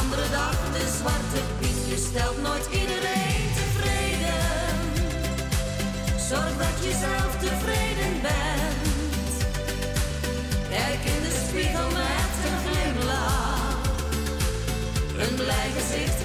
[0.00, 1.80] andere dag de zwarte piet.
[1.92, 4.76] Je stelt nooit iedereen tevreden,
[6.28, 9.34] zorg dat je zelf tevreden bent.
[10.74, 13.76] Kijk in de spiegel met een glimlach.
[15.22, 16.20] Een blij gezicht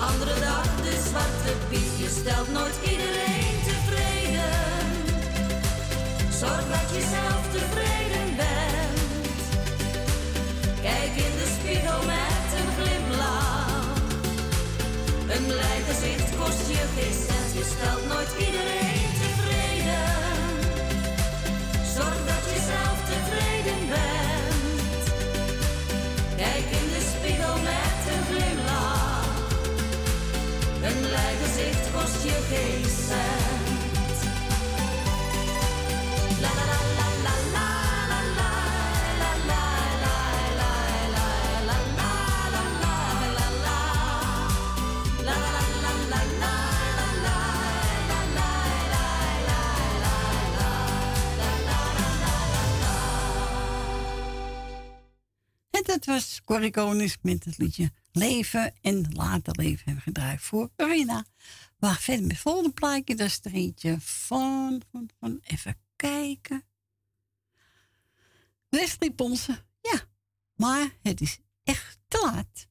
[0.00, 1.98] andere dag de zwarte piet.
[1.98, 2.78] Je stelt nooit
[55.90, 56.72] dat was Corrie
[57.22, 60.70] met het liedje Leven en Later Leven hebben gedraaid voor.
[60.76, 63.14] We gaan verder met het volgende plaatje.
[63.14, 66.64] Dat is er eentje van, van, van even kijken.
[68.68, 69.58] Wesley Ponsen.
[69.80, 70.00] Ja,
[70.54, 72.68] maar het is echt te laat.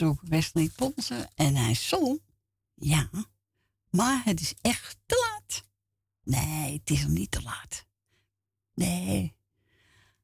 [0.00, 2.20] door Wesley Ponsen en hij zong.
[2.74, 3.10] Ja,
[3.90, 5.64] maar het is echt te laat.
[6.22, 7.86] Nee, het is nog niet te laat.
[8.74, 9.34] Nee.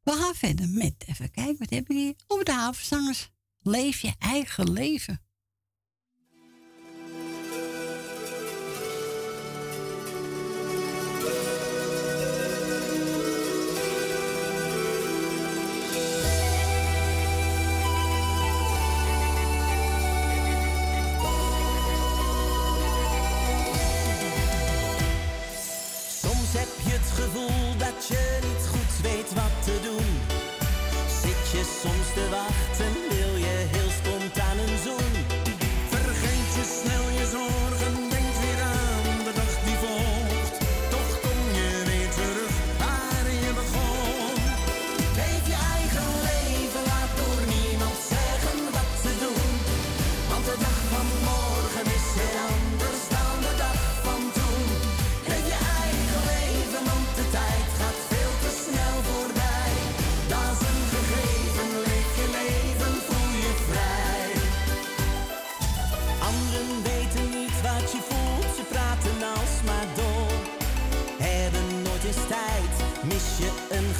[0.03, 2.15] We gaan verder met, even kijken, wat heb ik hier?
[2.27, 3.31] op de havenzangers.
[3.59, 5.26] Leef je eigen leven.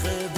[0.07, 0.36] baby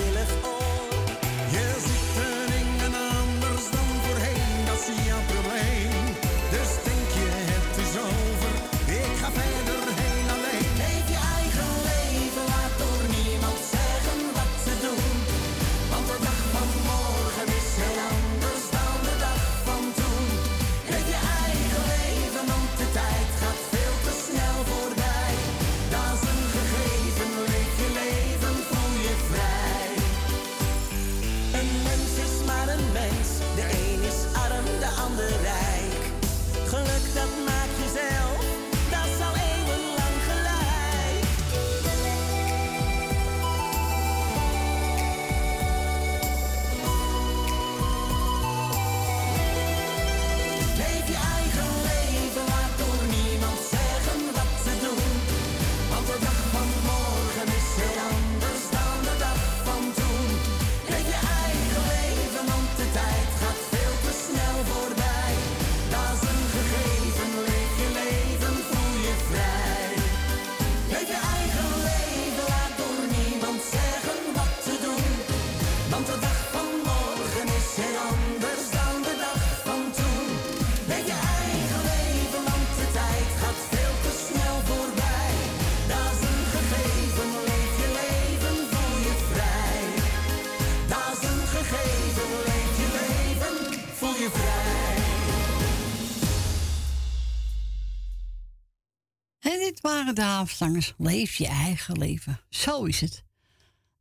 [100.15, 100.95] Daaf langs.
[100.97, 102.41] leef je eigen leven.
[102.49, 103.25] Zo is het.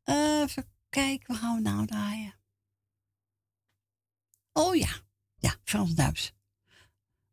[0.04, 2.36] Eh, even kijken, we gaan we nou draaien?
[4.54, 4.90] Oh ja,
[5.36, 6.34] ja, Frans Duits.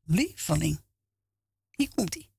[0.04, 0.80] Lieveling.
[1.70, 2.33] Hier komt-ie.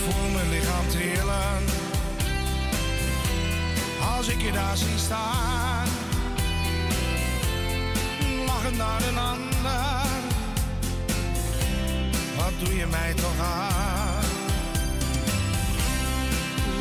[0.00, 1.64] voel mijn lichaam trillen.
[4.16, 5.88] Als ik je daar zie staan,
[8.46, 10.08] lachen naar een ander.
[12.36, 14.24] Wat doe je mij toch aan?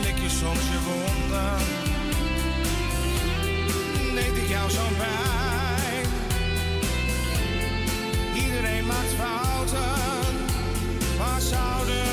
[0.02, 1.58] Lik je soms je wonden?
[4.16, 6.08] Deed ik jou zo'n pijn?
[8.44, 10.38] Iedereen maakt fouten,
[11.18, 12.09] Was zouden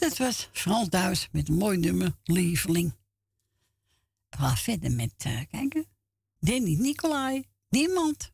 [0.00, 2.94] dat was Frans Duis met een mooi nummer, Lieveling.
[4.28, 5.86] We gaan verder met, uh, kijken,
[6.38, 7.44] Denny Nikolai.
[7.68, 8.32] niemand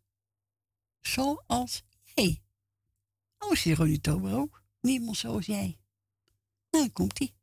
[1.00, 1.82] zoals
[2.14, 2.42] jij.
[3.38, 5.78] Oh, Sironie Tober ook, niemand zoals jij.
[6.70, 7.35] Nou, komt hij.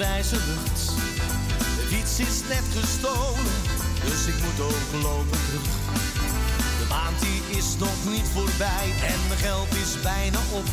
[0.00, 3.52] De fiets is net gestolen,
[4.04, 5.70] dus ik moet ook lopen terug.
[6.80, 10.66] De maand die is nog niet voorbij en mijn geld is bijna op.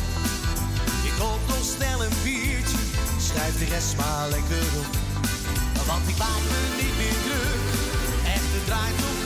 [1.04, 2.78] Ik koop nog snel een biertje,
[3.20, 4.92] schrijf de rest maar lekker op.
[5.86, 7.62] Want ik maak me niet meer druk,
[8.34, 9.17] echt draait om.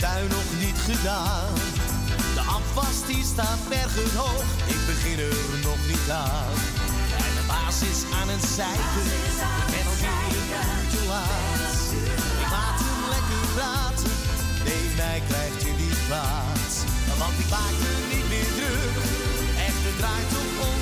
[0.00, 1.54] tuin nog niet gedaan.
[2.34, 5.36] De afwas die staat ergens hoog, ik begin er
[5.68, 6.54] nog niet aan.
[7.26, 10.40] En de baas is aan een zijde, ik ben alweer
[10.94, 11.72] te laat.
[12.42, 14.16] Ik laat hem lekker praten,
[14.66, 16.72] nee mij krijgt hij niet kwaad.
[17.20, 18.96] Want ik maak me niet meer druk,
[19.66, 20.79] Echt, het draait om ons.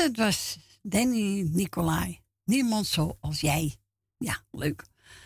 [0.00, 2.20] Dat was Danny Nicolai.
[2.44, 3.76] Niemand zoals jij.
[4.18, 4.84] Ja, leuk.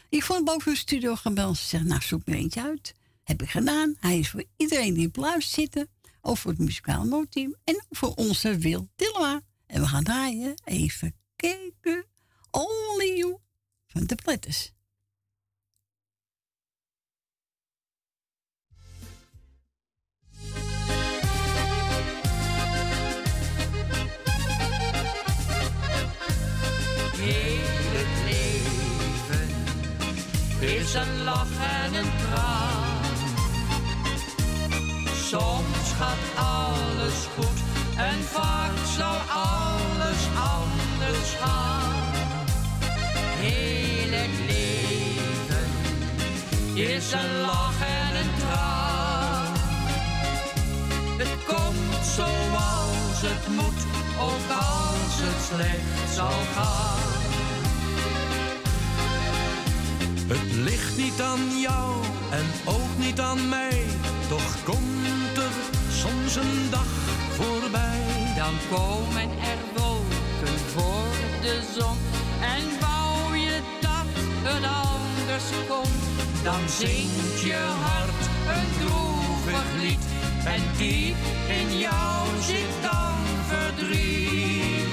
[0.09, 1.57] Ik vond boven de studio gebeld.
[1.57, 2.95] Ze zegt, nou, zoek er eentje uit.
[3.23, 3.97] Heb ik gedaan.
[4.01, 5.89] Hij is voor iedereen die op luistert zitten.
[6.21, 7.55] Ook voor het muzikaal noodteam.
[7.65, 9.41] En voor onze Wil Dillema.
[9.67, 10.55] En we gaan draaien.
[10.65, 12.07] Even kijken.
[12.51, 13.37] Only You
[13.87, 14.73] van de Platters.
[30.65, 33.05] Is een lach en een traan.
[35.27, 37.59] Soms gaat alles goed
[37.97, 40.21] en vaak zal alles
[40.59, 41.93] anders gaan.
[43.41, 45.69] Heel het leven
[46.75, 49.53] is een lach en een traan.
[51.19, 53.81] Het komt zoals het moet,
[54.21, 57.14] ook als het slecht zal gaan.
[60.27, 63.83] Het ligt niet aan jou en ook niet aan mij.
[64.29, 65.55] Toch komt er
[65.93, 66.93] soms een dag
[67.31, 68.03] voorbij.
[68.37, 71.97] Dan komen er wolken voor de zon
[72.41, 74.09] en wou je dat
[74.43, 75.91] het anders kon.
[76.43, 78.25] Dan zingt je hart
[78.57, 80.05] een droevig lied
[80.45, 81.17] en diep
[81.49, 83.15] in jou zit dan
[83.49, 84.84] verdriet.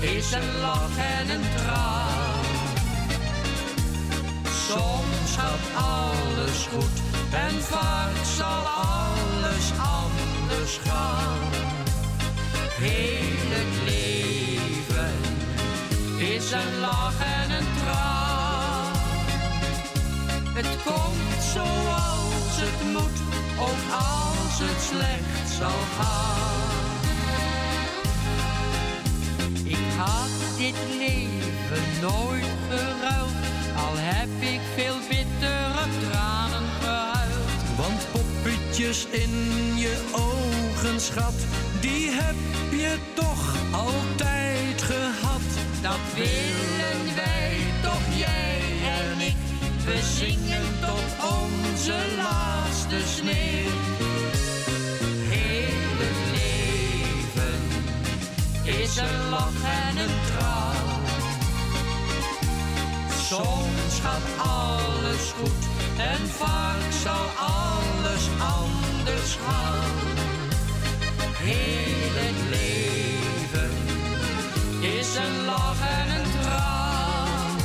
[0.00, 2.44] Is een lach en een traan.
[4.68, 6.96] Soms gaat alles goed
[7.30, 11.38] en vaak zal alles anders gaan.
[12.78, 15.14] Heel het leven
[16.34, 18.92] is een lach en een traan.
[20.54, 23.18] Het komt zoals het moet,
[23.58, 26.87] ook als het slecht zal gaan.
[30.58, 33.32] Dit leven nooit geruild,
[33.76, 37.50] al heb ik veel bittere tranen gehuild.
[37.76, 39.34] Want poppetjes in
[39.76, 41.34] je ogen, schat,
[41.80, 42.34] die heb
[42.70, 45.46] je toch altijd gehad.
[45.82, 48.60] Dat willen wij toch, jij
[48.98, 49.36] en ik.
[49.84, 54.07] We zingen tot onze laatste sneeuw.
[58.98, 61.00] Een lach en een traan.
[63.28, 65.64] Soms gaat alles goed
[65.98, 69.96] en vaak zal alles anders gaan.
[71.32, 73.70] Heel het leven
[74.80, 77.56] is een lach en een traan.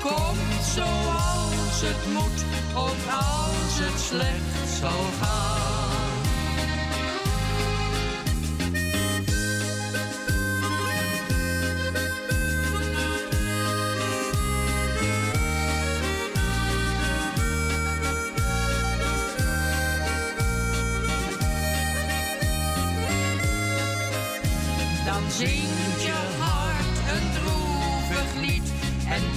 [0.00, 5.83] Komt zoals het moet, ook als het slecht zal gaan.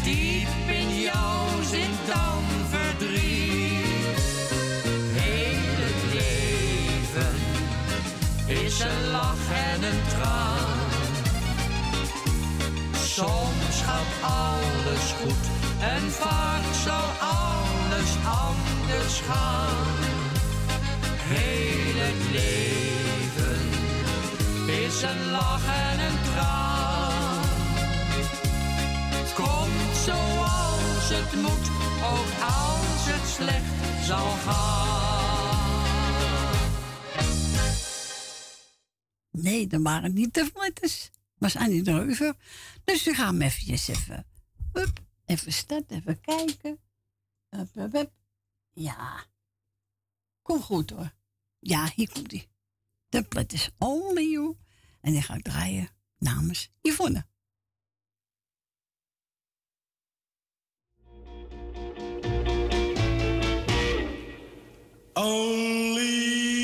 [0.08, 4.20] Diep in jou zit dan verdriet.
[5.20, 7.36] Heel het leven
[8.64, 10.90] is een lach en een traan.
[13.16, 15.46] Soms gaat alles goed
[15.80, 17.08] en vaak zal
[17.40, 18.12] alles
[18.48, 19.98] anders gaan.
[21.34, 23.62] Heel het leven
[24.86, 26.67] is een lach en een traan.
[29.38, 31.68] Komt zoals het moet,
[32.12, 34.98] ook als het slecht zal gaan.
[39.32, 41.10] Nee, dat waren niet de fletters.
[41.38, 42.36] was Annie Dreuger.
[42.84, 44.26] Dus we gaan eventjes even...
[44.74, 46.80] Hup, even starten, even kijken.
[47.50, 48.12] Hup, hup, hup.
[48.74, 49.26] Ja.
[50.42, 51.14] Kom goed hoor.
[51.60, 52.50] Ja, hier komt hij.
[53.10, 54.58] De plet is only you.
[55.02, 57.26] En die ga ik draaien namens Yvonne.
[65.18, 66.57] Only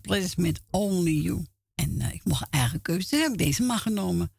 [0.00, 1.46] Ples met Only You.
[1.74, 4.32] En eh, ik mocht eigen keuze, dus heb ik deze maar genomen.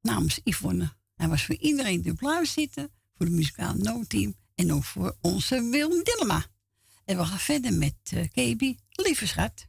[0.00, 0.92] Namens Yvonne.
[1.14, 2.90] Hij was voor iedereen die op zitten.
[3.14, 4.34] Voor de muzikale noodteam.
[4.54, 6.46] En ook voor onze Willem Dillema.
[7.04, 8.78] En we gaan verder met uh, KB.
[8.90, 9.66] Lieve schat.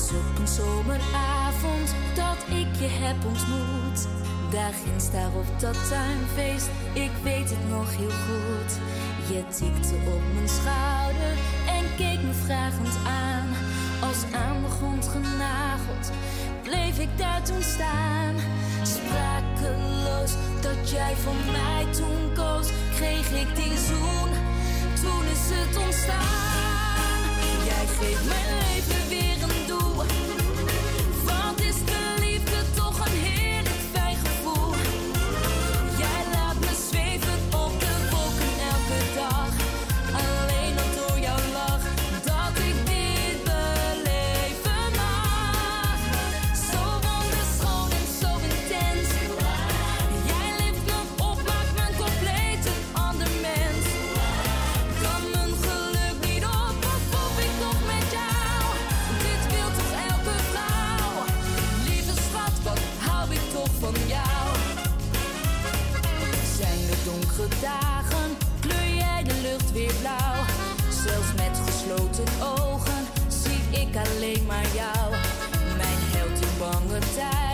[0.00, 4.08] Was op een zomeravond dat ik je heb ontmoet.
[4.50, 8.72] Daar ginds daar op dat tuinfeest, ik weet het nog heel goed.
[9.28, 11.34] Je tikte op mijn schouder
[11.76, 13.48] en keek me vragend aan.
[14.08, 16.10] Als aan de grond genageld,
[16.62, 18.34] bleef ik daar toen staan.
[18.82, 24.30] Sprakeloos dat jij voor mij toen koos, kreeg ik die zoen.
[25.02, 27.20] Toen is het ontstaan.
[27.64, 29.29] Jij geeft mijn leven weer
[72.26, 75.10] gesloten ogen zie ik alleen maar jou.
[75.76, 77.49] Mijn held in bange tijden,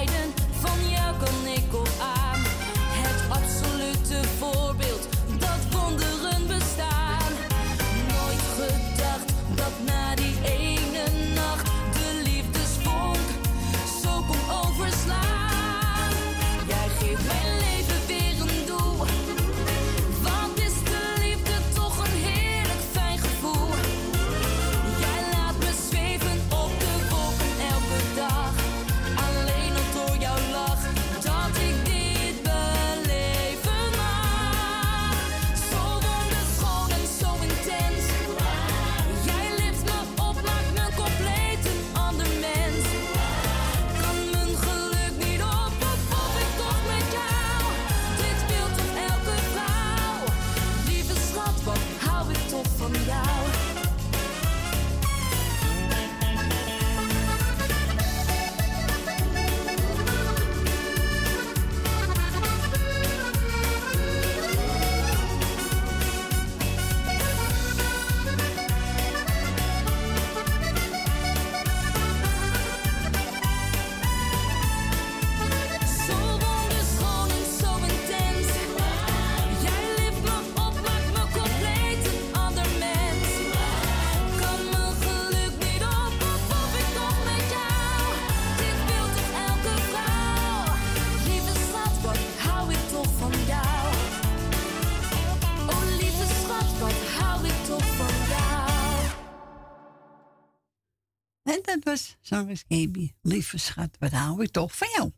[102.36, 103.12] zangeres Gaby.
[103.22, 105.10] Lieve schat, wat hou ik toch van jou?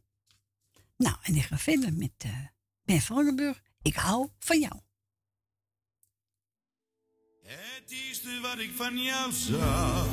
[0.96, 2.46] Nou, en ik ga verder met eh
[2.84, 3.56] Ben.
[3.82, 4.80] Ik hou van jou.
[7.42, 10.06] Het eerste wat ik van jou zag.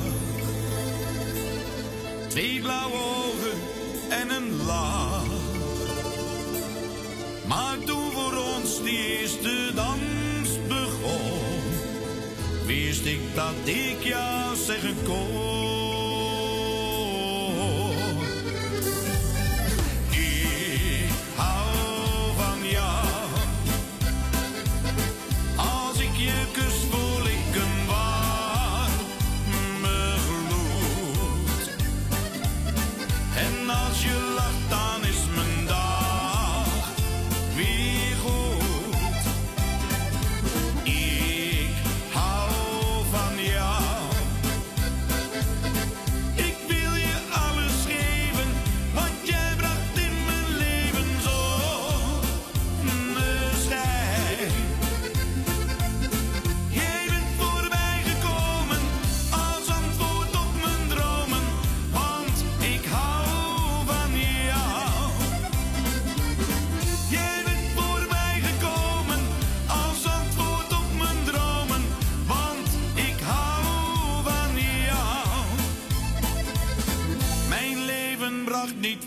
[2.28, 3.58] Twee blauwe ogen
[4.10, 5.26] en een lach.
[7.46, 11.62] Maar toen voor ons die eerste dans begon,
[12.66, 15.75] wist ik dat ik jou zeggen kon.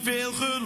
[0.10, 0.59] veel geluk.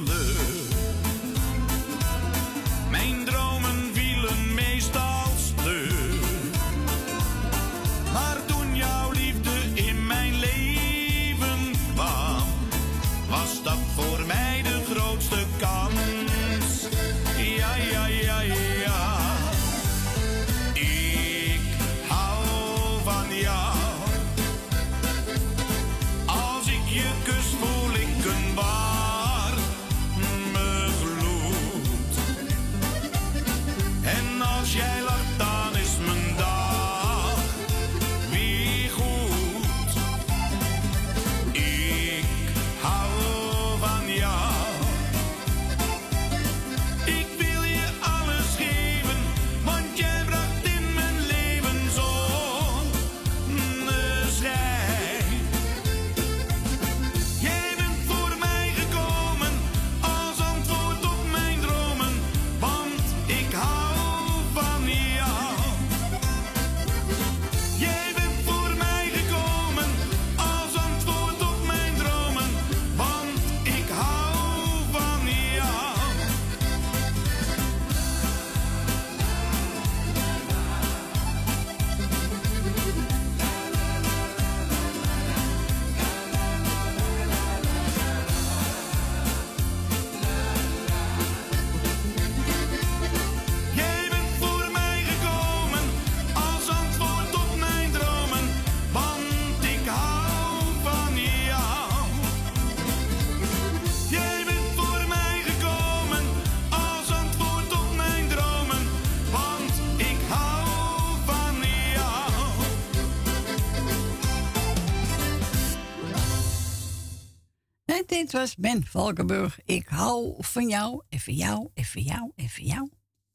[118.58, 119.60] Ben Valkenburg.
[119.66, 122.90] Ik hou van jou en van jou en van jou en van jou.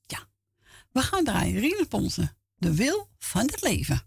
[0.07, 0.29] Ja.
[0.93, 1.61] We gaan draaien.
[1.61, 2.37] Rienenponsen.
[2.55, 4.03] De wil van het leven.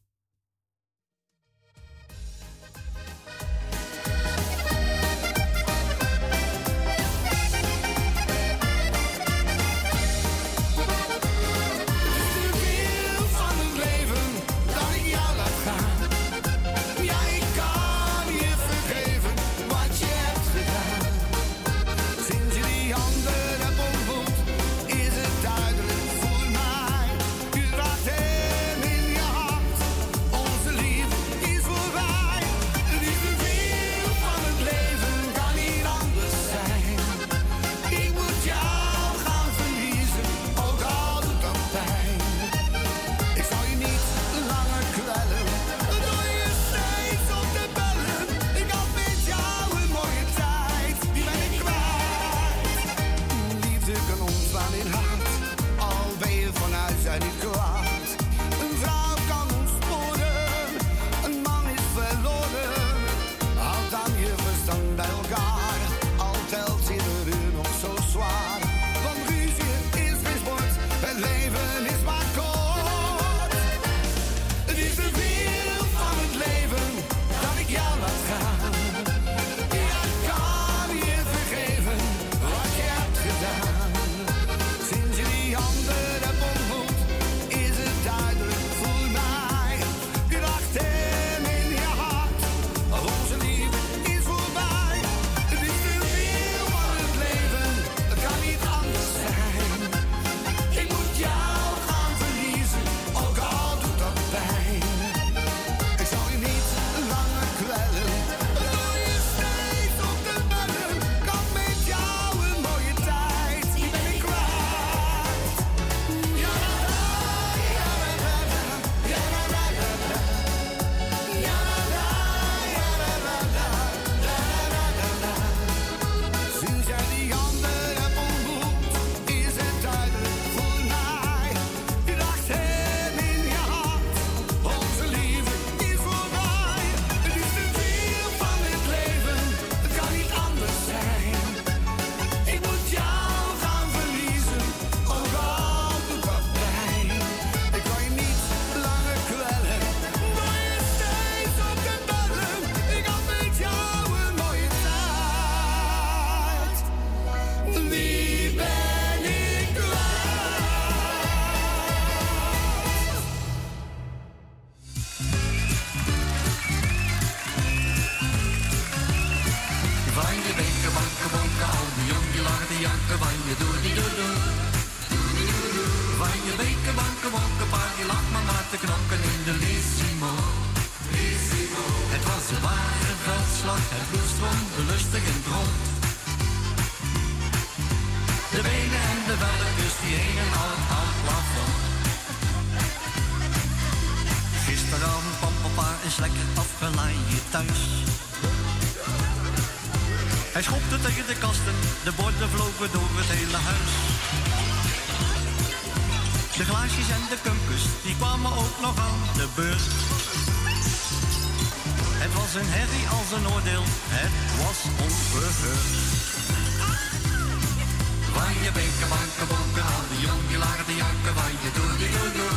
[221.33, 222.53] banken, waar je doe die doe.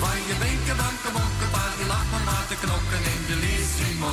[0.00, 4.12] Waar je banken, bonken, waar die lacht maar maar te knokken in de Lissimo.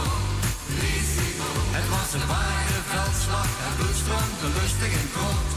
[0.81, 1.49] Lissimo.
[1.77, 5.49] Het was een ware veldslag, en bloed stroomde lustig in grond.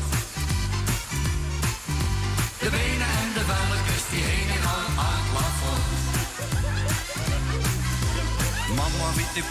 [2.62, 5.24] De benen en de velkens die heen en al aan.
[8.76, 9.42] Mama wiet de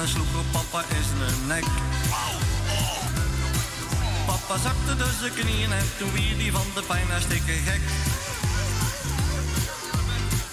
[0.00, 1.93] en sloeg op papa is een nek.
[4.54, 7.82] Papa zakte dus de knieën en toen weer die van de pijn hartstikke gek.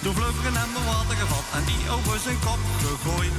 [0.02, 3.36] Toen vloog ik mijn water gevat en die over zijn kop gegooid.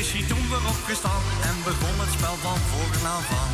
[0.00, 3.50] Is hij toen weer opgestaan en begon het spel van voren aan van.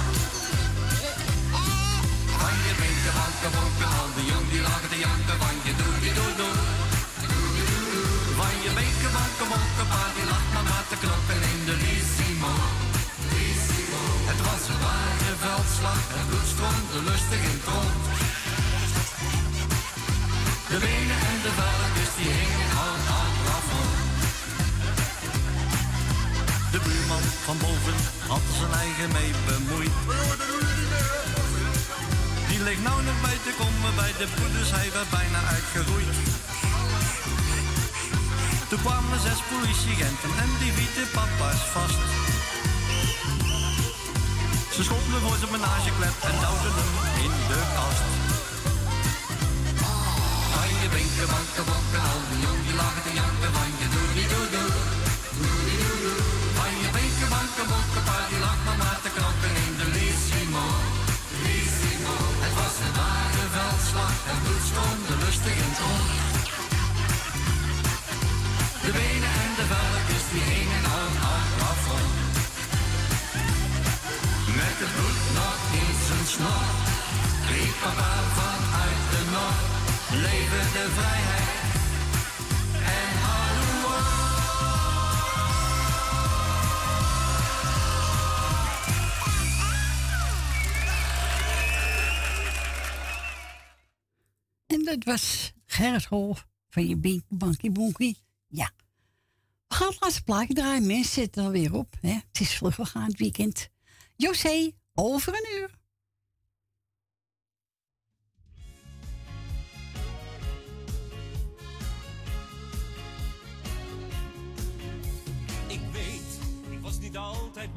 [2.40, 5.94] Van je drinken, wanke, wanke, al de jong die lagen te janken, van je doe,
[6.06, 6.54] je doe, doe.
[8.38, 12.79] Van je beken, wanke, wanke, pa die lacht maar maar te kloppen in de lissimo.
[14.46, 17.94] Was een waren veldslag en bloedstroomde lustig in trond.
[20.70, 23.60] De benen en de velkens dus die hingen al aan het.
[26.72, 27.96] De buurman van boven
[28.28, 29.96] had zijn eigen mee bemoeid.
[32.48, 36.14] Die ligt nou nog bij te komen bij de poeders, hij werd bijna uitgeroeid.
[38.68, 42.29] Toen kwamen zes politieagenten en die wieten papa's vast.
[44.80, 46.92] Ze schopten voor zijn menageklep en duwden hem
[47.24, 48.02] in de kast.
[50.52, 53.99] Van je binken, banken, bokken, al die jong die lachen te janken van je
[76.40, 76.64] snor.
[77.50, 79.68] Riep papa vanuit de noord.
[80.24, 81.48] Leven de vrijheid.
[82.96, 83.98] En hallo.
[94.66, 98.16] En dat was Gerrit Hof van je Bink Bankie Bonkie.
[98.48, 98.70] Ja.
[99.68, 100.86] We gaan het laatste plaatje draaien.
[100.86, 101.96] Mensen zitten er weer op.
[102.00, 102.12] Hè?
[102.12, 103.68] Het is vlug gegaan het weekend.
[104.16, 105.79] José, over een uur.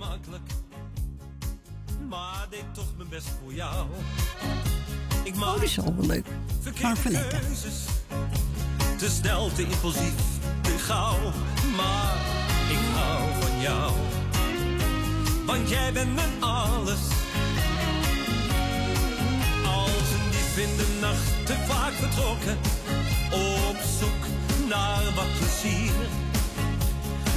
[0.09, 0.51] Makkelijk,
[2.09, 3.87] maar deed toch mijn best voor jou.
[5.23, 6.25] Ik Oh, dat is wel wel leuk.
[6.63, 7.27] Etten.
[7.27, 7.85] keuzes,
[8.97, 10.13] te snel, te impulsief,
[10.61, 11.19] te gauw,
[11.75, 12.15] maar
[12.69, 13.91] ik hou van jou.
[15.45, 17.01] Want jij bent mijn alles.
[19.65, 22.57] Als een dief in de nacht te vaak vertrokken,
[23.31, 24.23] op zoek
[24.67, 26.22] naar wat plezier.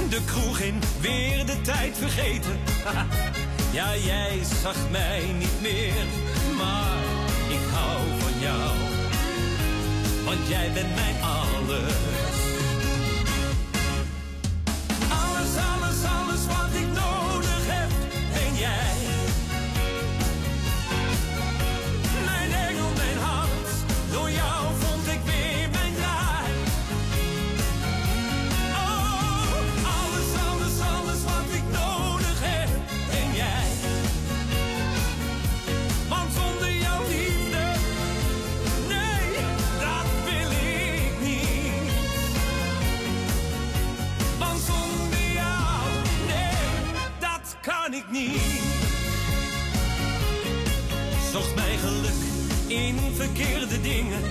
[0.09, 2.59] De kroeg in, weer de tijd vergeten.
[3.71, 6.05] Ja, jij zag mij niet meer,
[6.57, 6.97] maar
[7.49, 8.71] ik hou van jou.
[10.25, 11.93] Want jij bent mijn alles.
[15.09, 17.89] Alles, alles, alles wat ik nodig heb,
[18.33, 19.06] ben jij.
[48.09, 48.41] Niet.
[51.31, 52.21] Zocht mijn geluk
[52.67, 54.21] in verkeerde dingen.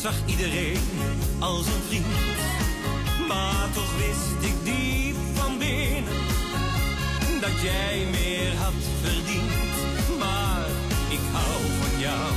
[0.00, 0.78] Zag iedereen
[1.38, 2.06] als een vriend.
[3.28, 6.20] Maar toch wist ik diep van binnen
[7.40, 10.18] dat jij meer had verdiend.
[10.18, 10.66] Maar
[11.08, 12.32] ik hou van jou,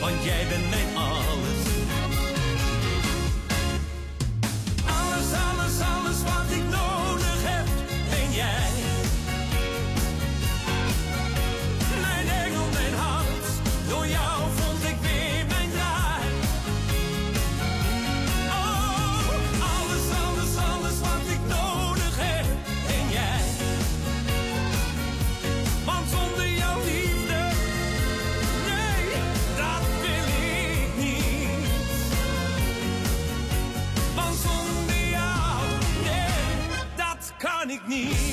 [0.00, 1.62] want jij bent mijn alles.
[4.86, 7.15] Alles, alles, alles wat ik nodig
[37.86, 38.25] kan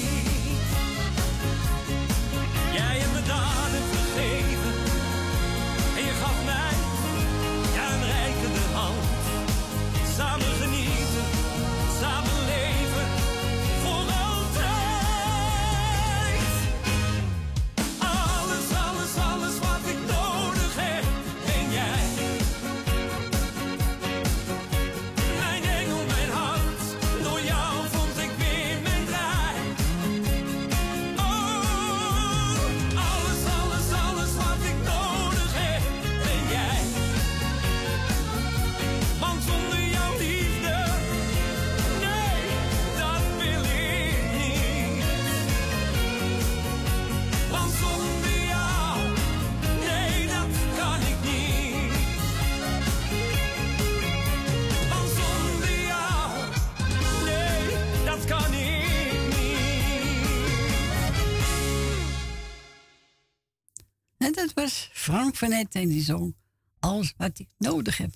[65.52, 66.36] Etten en die zong
[66.80, 68.12] Alles wat ik nodig heb.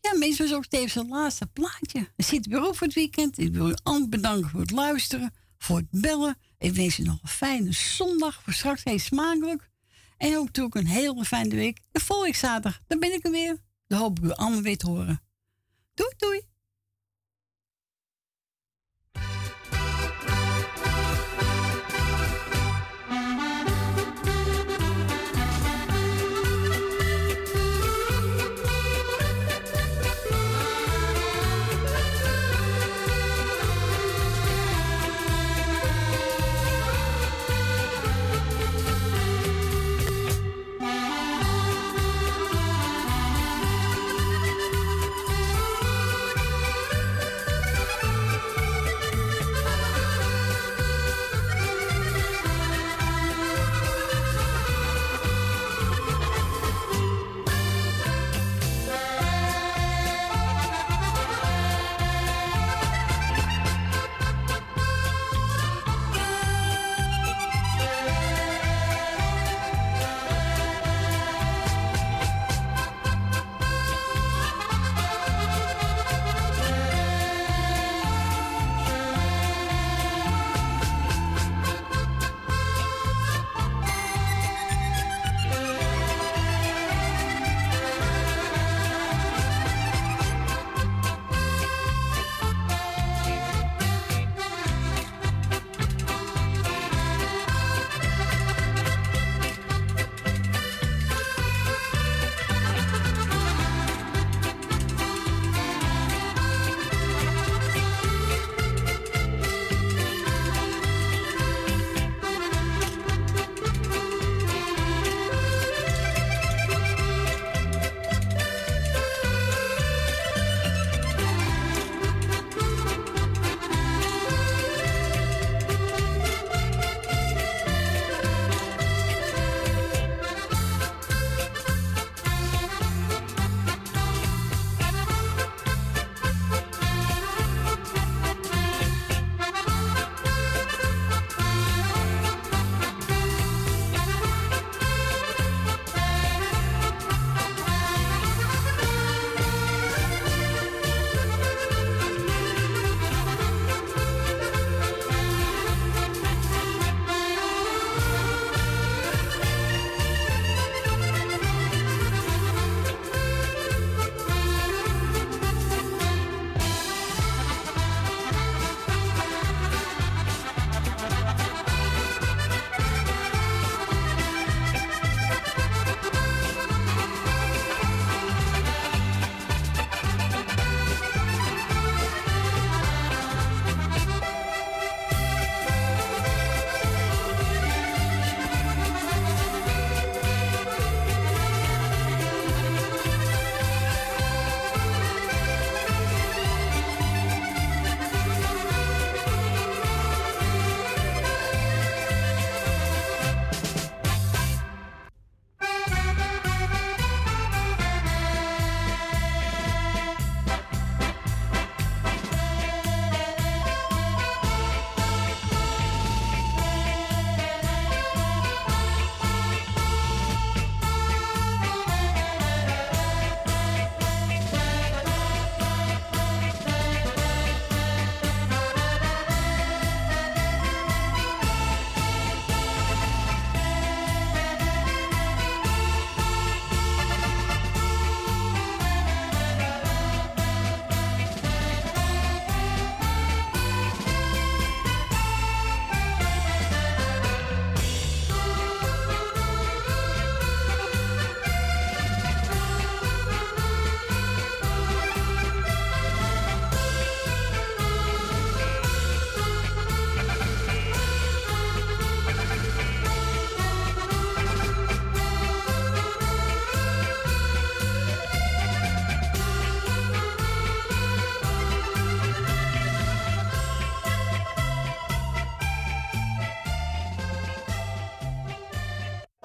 [0.00, 2.08] Ja, mensen, was ook tevens het laatste plaatje.
[2.16, 3.38] We zitten weer op voor het weekend.
[3.38, 7.18] Ik wil u allen bedanken voor het luisteren, voor het bellen Ik wens je nog
[7.22, 8.42] een fijne zondag.
[8.42, 9.70] Voor straks heel smakelijk.
[10.16, 11.80] En ook natuurlijk een hele fijne week.
[11.90, 13.56] De volgende zaterdag, dan ben ik er weer.
[13.86, 15.22] Dan hoop ik u allemaal weer te horen.
[15.94, 16.51] Doei, doei.